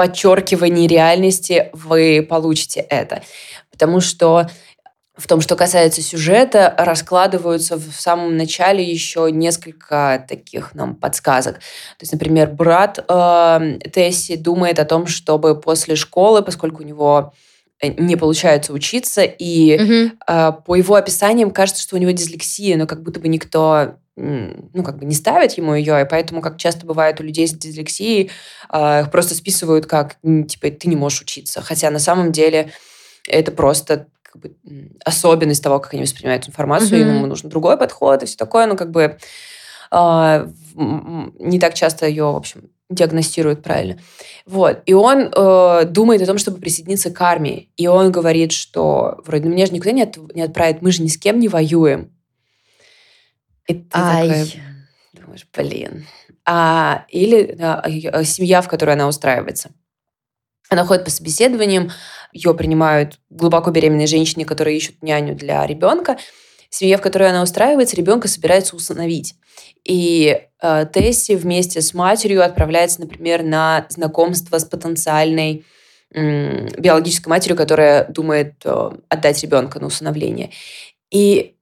подчеркивании 0.02 0.88
реальности 0.88 1.70
вы 1.74 2.26
получите 2.28 2.80
это. 2.82 3.22
Потому 3.70 4.00
что 4.00 4.50
в 5.18 5.28
том, 5.28 5.42
что 5.42 5.56
касается 5.56 6.02
сюжета, 6.02 6.74
раскладываются 6.78 7.78
в 7.78 7.94
самом 7.94 8.38
начале 8.38 8.84
еще 8.84 9.30
несколько 9.32 10.26
таких 10.28 10.74
нам 10.74 10.96
подсказок. 10.96 11.56
То 11.56 12.02
есть, 12.02 12.14
например, 12.14 12.50
брат 12.50 13.04
э, 13.08 13.80
Тесси 13.94 14.38
думает 14.38 14.80
о 14.80 14.86
том, 14.86 15.08
чтобы 15.08 15.60
после 15.60 15.96
школы, 15.96 16.42
поскольку 16.42 16.84
у 16.84 16.86
него 16.86 17.34
э, 17.82 17.90
не 17.90 18.16
получается 18.16 18.72
учиться, 18.72 19.24
и 19.24 19.76
угу. 19.76 20.16
э, 20.28 20.52
по 20.66 20.76
его 20.76 20.96
описаниям 20.96 21.52
кажется, 21.52 21.84
что 21.84 21.98
у 21.98 22.00
него 22.00 22.12
дислексия, 22.12 22.78
но 22.78 22.88
как 22.88 23.04
будто 23.04 23.20
бы 23.20 23.28
никто 23.28 23.96
ну, 24.18 24.84
как 24.84 25.00
бы 25.00 25.06
не 25.06 25.16
ставит 25.16 25.54
ему 25.54 25.74
ее, 25.74 26.02
и 26.02 26.08
поэтому, 26.08 26.42
как 26.42 26.58
часто 26.58 26.86
бывает 26.86 27.20
у 27.20 27.24
людей 27.24 27.48
с 27.48 27.54
дислексией, 27.54 28.30
э, 28.72 29.02
их 29.02 29.12
просто 29.12 29.36
списывают 29.36 29.88
как, 29.88 30.18
типа, 30.22 30.70
ты 30.70 30.88
не 30.90 30.96
можешь 30.96 31.22
учиться. 31.22 31.62
Хотя 31.62 31.90
на 31.90 32.00
самом 32.00 32.32
деле 32.32 32.72
это 33.28 33.52
просто 33.52 34.08
как 34.32 34.42
бы, 34.42 34.56
особенность 35.04 35.64
того, 35.64 35.80
как 35.80 35.94
они 35.94 36.04
воспринимают 36.04 36.48
информацию, 36.48 37.02
mm-hmm. 37.02 37.16
ему 37.16 37.26
нужен 37.28 37.50
другой 37.50 37.78
подход 37.78 38.24
и 38.24 38.26
все 38.26 38.38
такое, 38.38 38.66
ну, 38.66 38.78
как 38.78 38.92
бы 38.92 39.18
э, 39.92 40.48
не 40.76 41.60
так 41.60 41.74
часто 41.74 42.08
ее, 42.08 42.24
в 42.24 42.36
общем, 42.36 42.70
диагностируют 42.90 43.64
правильно. 43.64 44.00
Вот. 44.46 44.82
И 44.86 44.94
он 44.94 45.32
э, 45.34 45.86
думает 45.86 46.22
о 46.22 46.26
том, 46.26 46.38
чтобы 46.38 46.60
присоединиться 46.60 47.12
к 47.12 47.22
армии. 47.22 47.70
И 47.78 47.88
он 47.88 48.12
говорит, 48.12 48.52
что 48.52 49.22
вроде, 49.26 49.50
ну, 49.50 49.56
меня 49.56 49.66
же 49.66 49.74
никуда 49.74 49.92
не, 49.92 50.04
от, 50.04 50.18
не 50.34 50.42
отправит, 50.42 50.82
мы 50.82 50.92
же 50.92 51.02
ни 51.04 51.08
с 51.08 51.18
кем 51.18 51.40
не 51.40 51.48
воюем. 51.48 52.12
И 53.68 53.74
ты 53.76 53.90
Ай. 53.94 54.28
такая 54.28 54.48
думаешь, 55.14 55.48
блин. 55.54 56.06
А, 56.46 57.06
или 57.10 57.58
а, 57.60 58.24
семья, 58.24 58.62
в 58.62 58.68
которой 58.68 58.92
она 58.96 59.08
устраивается. 59.08 59.72
Она 60.72 60.86
ходит 60.86 61.04
по 61.04 61.12
собеседованиям, 61.12 61.92
ее 62.32 62.54
принимают 62.54 63.20
глубоко 63.30 63.72
беременные 63.72 64.08
женщины, 64.08 64.46
которые 64.46 64.78
ищут 64.78 65.04
няню 65.04 65.36
для 65.36 65.68
ребенка. 65.68 66.18
Семья, 66.70 66.98
в 66.98 67.02
которой 67.02 67.30
она 67.30 67.44
устраивается, 67.44 67.98
ребенка 67.98 68.30
собирается 68.30 68.78
усыновить. 68.78 69.36
И 69.84 70.44
э, 70.62 70.86
Тесси 70.94 71.36
вместе 71.36 71.82
с 71.82 71.94
матерью 71.94 72.46
отправляется, 72.46 73.02
например, 73.02 73.44
на 73.44 73.86
знакомство 73.90 74.58
с 74.58 74.64
потенциальной 74.64 75.66
э, 76.14 76.70
биологической 76.80 77.28
матерью, 77.28 77.58
которая 77.58 78.06
думает 78.08 78.54
э, 78.64 78.92
отдать 79.10 79.44
ребенка 79.44 79.82
на 79.82 79.88
усыновление. 79.88 80.52
И 81.12 81.58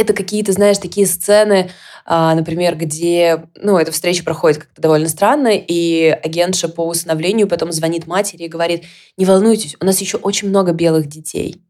это 0.00 0.12
какие-то, 0.12 0.52
знаешь, 0.52 0.78
такие 0.78 1.06
сцены, 1.06 1.70
а, 2.04 2.34
например, 2.34 2.76
где, 2.76 3.44
ну, 3.56 3.78
эта 3.78 3.92
встреча 3.92 4.24
проходит 4.24 4.58
как-то 4.58 4.82
довольно 4.82 5.08
странно, 5.08 5.52
и 5.52 6.08
агентша 6.08 6.68
по 6.68 6.86
усыновлению 6.86 7.48
потом 7.48 7.72
звонит 7.72 8.06
матери 8.06 8.44
и 8.44 8.48
говорит, 8.48 8.84
не 9.16 9.24
волнуйтесь, 9.24 9.76
у 9.80 9.84
нас 9.84 10.00
еще 10.00 10.16
очень 10.16 10.48
много 10.48 10.72
белых 10.72 11.06
детей. 11.06 11.62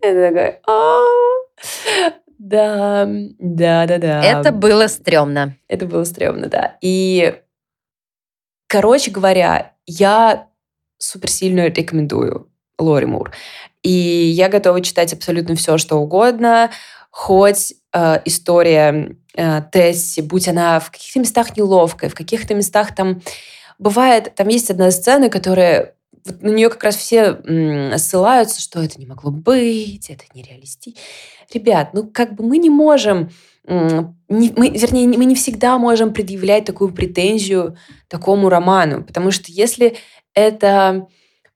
Это 0.00 0.28
такая, 0.28 0.60
да, 2.38 3.06
да, 3.38 3.86
да, 3.86 3.98
да. 3.98 4.22
Это 4.24 4.50
было 4.50 4.88
стрёмно. 4.88 5.56
Это 5.68 5.86
было 5.86 6.02
стрёмно, 6.02 6.48
да. 6.48 6.76
И, 6.80 7.40
короче 8.66 9.12
говоря, 9.12 9.74
я 9.86 10.48
суперсильно 10.98 11.68
рекомендую 11.68 12.50
Лори 12.78 13.06
Мур. 13.06 13.32
И 13.82 13.90
я 13.90 14.48
готова 14.48 14.80
читать 14.80 15.12
абсолютно 15.12 15.56
все, 15.56 15.76
что 15.78 15.96
угодно, 15.96 16.70
хоть 17.10 17.74
э, 17.92 18.20
история 18.24 19.16
э, 19.34 19.62
Тесси, 19.72 20.22
будь 20.22 20.48
она 20.48 20.78
в 20.80 20.90
каких-то 20.90 21.20
местах 21.20 21.56
неловкой, 21.56 22.08
в 22.08 22.14
каких-то 22.14 22.54
местах 22.54 22.94
там 22.94 23.22
бывает, 23.78 24.34
там 24.36 24.48
есть 24.48 24.70
одна 24.70 24.90
сцена, 24.90 25.28
которая 25.28 25.94
вот 26.24 26.42
на 26.42 26.50
нее 26.50 26.70
как 26.70 26.84
раз 26.84 26.96
все 26.96 27.36
ссылаются, 27.98 28.60
что 28.60 28.80
это 28.80 28.98
не 28.98 29.06
могло 29.06 29.32
быть, 29.32 30.08
это 30.08 30.24
нереалистично. 30.34 31.00
Ребят, 31.52 31.90
ну 31.92 32.08
как 32.08 32.34
бы 32.34 32.44
мы 32.44 32.58
не 32.58 32.70
можем, 32.70 33.30
не, 33.66 34.52
мы, 34.56 34.70
вернее, 34.70 35.08
мы 35.08 35.24
не 35.24 35.34
всегда 35.34 35.78
можем 35.78 36.12
предъявлять 36.12 36.64
такую 36.64 36.92
претензию 36.92 37.76
такому 38.08 38.48
роману, 38.48 39.02
потому 39.02 39.32
что 39.32 39.50
если 39.50 39.96
это 40.34 41.08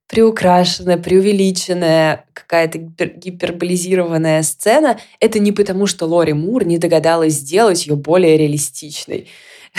приукрашенная, 0.09 0.99
преувеличенная, 0.99 2.25
какая-то 2.33 2.79
гиперболизированная 2.79 4.43
сцена, 4.43 4.99
это 5.21 5.39
не 5.39 5.53
потому, 5.53 5.87
что 5.87 6.07
Лори 6.07 6.33
Мур 6.33 6.65
не 6.65 6.79
догадалась 6.79 7.35
сделать 7.35 7.87
ее 7.87 7.97
более 7.97 8.37
реалистичной. 8.37 9.29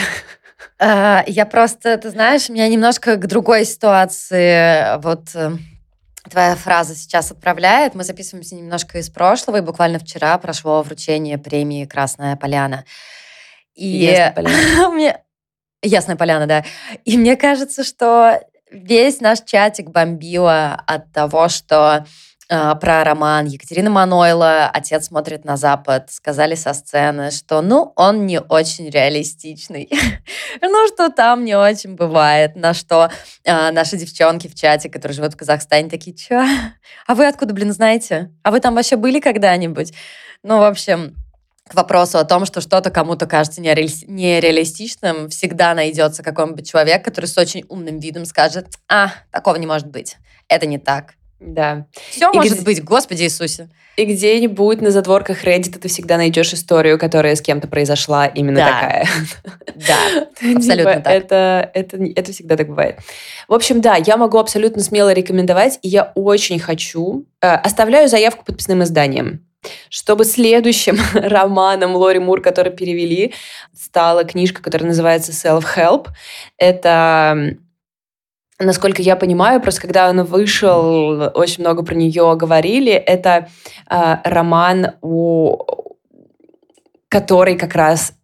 А, 0.80 1.24
я 1.26 1.44
просто, 1.44 1.98
ты 1.98 2.10
знаешь, 2.10 2.48
меня 2.48 2.68
немножко 2.68 3.16
к 3.16 3.26
другой 3.26 3.64
ситуации 3.64 4.96
вот 5.02 5.34
э, 5.34 5.56
твоя 6.30 6.54
фраза 6.54 6.94
сейчас 6.94 7.32
отправляет. 7.32 7.96
Мы 7.96 8.04
записываемся 8.04 8.54
немножко 8.54 8.98
из 8.98 9.10
прошлого, 9.10 9.56
и 9.56 9.60
буквально 9.60 9.98
вчера 9.98 10.38
прошло 10.38 10.82
вручение 10.82 11.36
премии 11.36 11.84
«Красная 11.84 12.36
поляна». 12.36 12.84
И 13.74 13.88
Ясная 13.88 14.32
поляна. 14.32 15.20
Ясная 15.82 16.16
поляна, 16.16 16.46
да. 16.46 16.64
И 17.04 17.16
мне 17.16 17.36
кажется, 17.36 17.82
что 17.82 18.40
весь 18.70 19.20
наш 19.20 19.40
чатик 19.44 19.90
бомбило 19.90 20.82
от 20.86 21.12
того, 21.12 21.48
что 21.48 22.06
э, 22.48 22.74
про 22.80 23.04
роман 23.04 23.46
Екатерины 23.46 23.90
Манойла 23.90 24.66
«Отец 24.66 25.06
смотрит 25.06 25.44
на 25.44 25.56
Запад» 25.56 26.10
сказали 26.10 26.54
со 26.54 26.74
сцены, 26.74 27.30
что, 27.30 27.60
ну, 27.62 27.92
он 27.96 28.26
не 28.26 28.40
очень 28.40 28.90
реалистичный. 28.90 29.88
ну, 30.60 30.88
что 30.88 31.10
там 31.10 31.44
не 31.44 31.56
очень 31.56 31.94
бывает. 31.94 32.56
На 32.56 32.74
что 32.74 33.10
э, 33.44 33.70
наши 33.70 33.96
девчонки 33.96 34.48
в 34.48 34.54
чате, 34.54 34.88
которые 34.88 35.14
живут 35.14 35.34
в 35.34 35.36
Казахстане, 35.36 35.88
такие, 35.88 36.16
чё? 36.16 36.44
А 37.06 37.14
вы 37.14 37.26
откуда, 37.26 37.54
блин, 37.54 37.72
знаете? 37.72 38.30
А 38.42 38.50
вы 38.50 38.60
там 38.60 38.74
вообще 38.74 38.96
были 38.96 39.20
когда-нибудь? 39.20 39.92
Ну, 40.42 40.58
в 40.58 40.64
общем, 40.64 41.16
к 41.68 41.74
вопросу 41.74 42.18
о 42.18 42.24
том, 42.24 42.46
что 42.46 42.60
что-то 42.60 42.90
кому-то 42.90 43.26
кажется 43.26 43.60
нереалистичным, 43.60 45.28
всегда 45.28 45.74
найдется 45.74 46.22
какой-нибудь 46.22 46.68
человек, 46.68 47.04
который 47.04 47.26
с 47.26 47.38
очень 47.38 47.64
умным 47.68 47.98
видом 47.98 48.24
скажет, 48.24 48.66
а, 48.88 49.12
такого 49.30 49.56
не 49.56 49.66
может 49.66 49.86
быть, 49.86 50.16
это 50.48 50.66
не 50.66 50.78
так. 50.78 51.14
Да. 51.40 51.86
Все 52.10 52.30
и 52.30 52.36
может 52.36 52.54
где... 52.54 52.64
быть, 52.64 52.82
Господи 52.82 53.22
Иисусе. 53.22 53.68
И 53.96 54.04
где-нибудь 54.04 54.80
на 54.80 54.90
задворках 54.90 55.44
Reddit 55.44 55.78
ты 55.78 55.88
всегда 55.88 56.16
найдешь 56.16 56.52
историю, 56.52 56.98
которая 56.98 57.34
с 57.34 57.40
кем-то 57.40 57.66
произошла 57.66 58.26
именно 58.26 58.60
да. 58.60 58.66
такая. 58.66 59.06
Да, 59.74 60.26
абсолютно 60.56 60.92
типа, 60.94 61.00
так. 61.00 61.12
Это, 61.12 61.70
это, 61.74 61.96
это 62.14 62.32
всегда 62.32 62.56
так 62.56 62.68
бывает. 62.68 62.98
В 63.48 63.54
общем, 63.54 63.80
да, 63.80 63.96
я 63.96 64.16
могу 64.16 64.38
абсолютно 64.38 64.82
смело 64.82 65.12
рекомендовать, 65.12 65.78
и 65.82 65.88
я 65.88 66.12
очень 66.14 66.58
хочу. 66.60 67.26
Э, 67.40 67.54
оставляю 67.54 68.08
заявку 68.08 68.44
подписным 68.44 68.84
изданием 68.84 69.47
чтобы 69.88 70.24
следующим 70.24 70.98
романом 71.14 71.96
Лори 71.96 72.18
Мур, 72.18 72.40
который 72.40 72.72
перевели, 72.72 73.34
стала 73.74 74.24
книжка, 74.24 74.62
которая 74.62 74.88
называется 74.88 75.32
Self-Help. 75.32 76.08
Это 76.56 77.56
насколько 78.60 79.02
я 79.02 79.14
понимаю, 79.14 79.60
просто 79.60 79.82
когда 79.82 80.10
он 80.10 80.24
вышел, 80.24 81.30
очень 81.34 81.62
много 81.62 81.84
про 81.84 81.94
нее 81.94 82.34
говорили. 82.36 82.92
Это 82.92 83.48
э, 83.88 84.16
роман, 84.24 84.96
у... 85.00 85.58
который 87.08 87.56
как 87.56 87.74
раз 87.74 88.14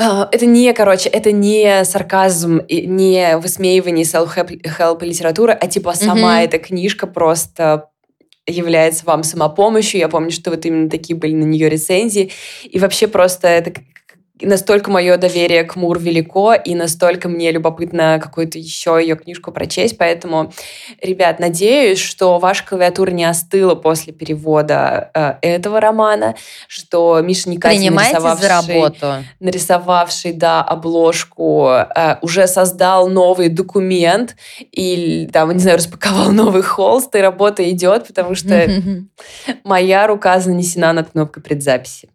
а, 0.00 0.28
это 0.32 0.46
не, 0.46 0.72
короче, 0.72 1.10
это 1.10 1.30
не 1.30 1.84
сарказм, 1.84 2.62
не 2.68 3.36
высмеивание 3.36 4.06
self-help 4.06 5.04
литературы, 5.04 5.52
а 5.52 5.66
типа 5.66 5.92
сама 5.94 6.40
mm-hmm. 6.40 6.44
эта 6.44 6.58
книжка 6.58 7.06
просто 7.06 7.90
является 8.50 9.04
вам 9.06 9.22
самопомощью. 9.22 10.00
Я 10.00 10.08
помню, 10.08 10.30
что 10.30 10.50
вот 10.50 10.64
именно 10.66 10.90
такие 10.90 11.16
были 11.16 11.34
на 11.34 11.44
нее 11.44 11.68
рецензии. 11.68 12.30
И 12.64 12.78
вообще 12.78 13.06
просто 13.06 13.48
это 13.48 13.72
настолько 14.40 14.90
мое 14.90 15.16
доверие 15.16 15.64
к 15.64 15.76
Мур 15.76 15.98
велико, 15.98 16.54
и 16.54 16.74
настолько 16.74 17.28
мне 17.28 17.50
любопытно 17.50 18.18
какую-то 18.22 18.58
еще 18.58 18.98
ее 19.00 19.16
книжку 19.16 19.52
прочесть. 19.52 19.98
Поэтому, 19.98 20.52
ребят, 21.00 21.38
надеюсь, 21.38 21.98
что 21.98 22.38
ваша 22.38 22.64
клавиатура 22.66 23.10
не 23.10 23.24
остыла 23.24 23.74
после 23.74 24.12
перевода 24.12 25.10
э, 25.14 25.34
этого 25.42 25.80
романа, 25.80 26.34
что 26.68 27.20
Миша 27.20 27.50
Никатин, 27.50 27.94
нарисовавший, 27.94 28.42
за 28.42 28.48
работу. 28.48 29.06
нарисовавший 29.40 30.32
да, 30.32 30.62
обложку, 30.62 31.68
э, 31.68 32.16
уже 32.22 32.46
создал 32.46 33.08
новый 33.08 33.48
документ 33.48 34.36
и, 34.72 35.28
там, 35.32 35.52
не 35.52 35.58
знаю, 35.58 35.78
распаковал 35.78 36.30
новый 36.32 36.62
холст, 36.62 37.14
и 37.14 37.18
работа 37.18 37.68
идет, 37.70 38.06
потому 38.06 38.34
что 38.34 38.68
моя 39.64 40.06
рука 40.06 40.40
занесена 40.40 40.92
над 40.92 41.10
кнопкой 41.10 41.42
предзаписи. 41.42 42.08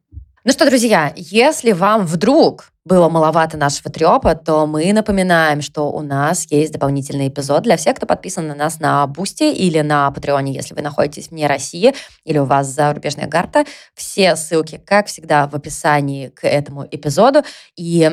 Ну 0.47 0.51
что, 0.51 0.67
друзья, 0.67 1.11
если 1.15 1.71
вам 1.71 2.05
вдруг 2.05 2.71
было 2.85 3.09
маловато 3.09 3.57
нашего 3.57 3.91
трепа, 3.91 4.35
то 4.35 4.67
мы 4.67 4.93
напоминаем, 4.93 5.63
что 5.63 5.91
у 5.91 6.03
нас 6.03 6.45
есть 6.51 6.71
дополнительный 6.71 7.29
эпизод 7.29 7.63
для 7.63 7.77
всех, 7.77 7.95
кто 7.95 8.05
подписан 8.05 8.47
на 8.47 8.53
нас 8.53 8.79
на 8.79 9.07
Бусти 9.07 9.51
или 9.51 9.81
на 9.81 10.11
Патреоне, 10.11 10.53
если 10.53 10.75
вы 10.75 10.83
находитесь 10.83 11.31
вне 11.31 11.47
России 11.47 11.95
или 12.25 12.37
у 12.37 12.45
вас 12.45 12.67
зарубежная 12.67 13.27
карта. 13.27 13.65
Все 13.95 14.35
ссылки, 14.35 14.79
как 14.85 15.07
всегда, 15.07 15.47
в 15.47 15.55
описании 15.55 16.27
к 16.27 16.45
этому 16.47 16.85
эпизоду. 16.91 17.41
И 17.75 18.11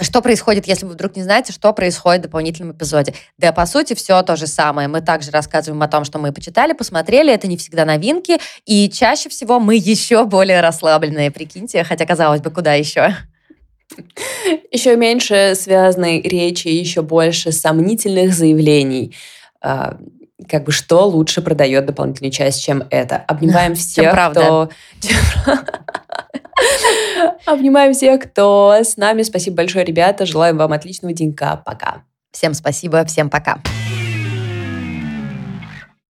Что 0.00 0.22
происходит, 0.22 0.66
если 0.66 0.86
вы 0.86 0.92
вдруг 0.92 1.16
не 1.16 1.22
знаете, 1.22 1.52
что 1.52 1.72
происходит 1.72 2.20
в 2.20 2.24
дополнительном 2.24 2.72
эпизоде? 2.72 3.14
Да, 3.36 3.52
по 3.52 3.66
сути, 3.66 3.94
все 3.94 4.22
то 4.22 4.36
же 4.36 4.46
самое. 4.46 4.88
Мы 4.88 5.02
также 5.02 5.30
рассказываем 5.30 5.82
о 5.82 5.88
том, 5.88 6.04
что 6.04 6.18
мы 6.18 6.32
почитали, 6.32 6.72
посмотрели. 6.72 7.32
Это 7.32 7.46
не 7.46 7.56
всегда 7.56 7.84
новинки. 7.84 8.38
И 8.64 8.88
чаще 8.88 9.28
всего 9.28 9.60
мы 9.60 9.76
еще 9.76 10.24
более 10.24 10.60
расслабленные, 10.60 11.30
прикиньте. 11.30 11.84
Хотя, 11.84 12.06
казалось 12.06 12.40
бы, 12.40 12.50
куда 12.50 12.74
еще? 12.74 13.14
Еще 14.70 14.96
меньше 14.96 15.54
связанной 15.54 16.22
речи, 16.22 16.68
еще 16.68 17.02
больше 17.02 17.52
сомнительных 17.52 18.32
заявлений. 18.32 19.14
А, 19.60 19.98
как 20.48 20.64
бы 20.64 20.72
что 20.72 21.06
лучше 21.06 21.42
продает 21.42 21.86
дополнительную 21.86 22.32
часть, 22.32 22.64
чем 22.64 22.84
это. 22.90 23.16
Обнимаем 23.16 23.74
всех, 23.74 24.12
кто... 24.30 24.70
Обнимаем 27.46 27.92
всех, 27.92 28.22
кто 28.22 28.74
с 28.82 28.96
нами. 28.96 29.22
Спасибо 29.22 29.56
большое, 29.56 29.84
ребята. 29.84 30.26
Желаем 30.26 30.56
вам 30.58 30.72
отличного 30.72 31.14
денька. 31.14 31.62
Пока. 31.64 32.02
Всем 32.32 32.54
спасибо, 32.54 33.04
всем 33.04 33.28
пока. 33.30 33.60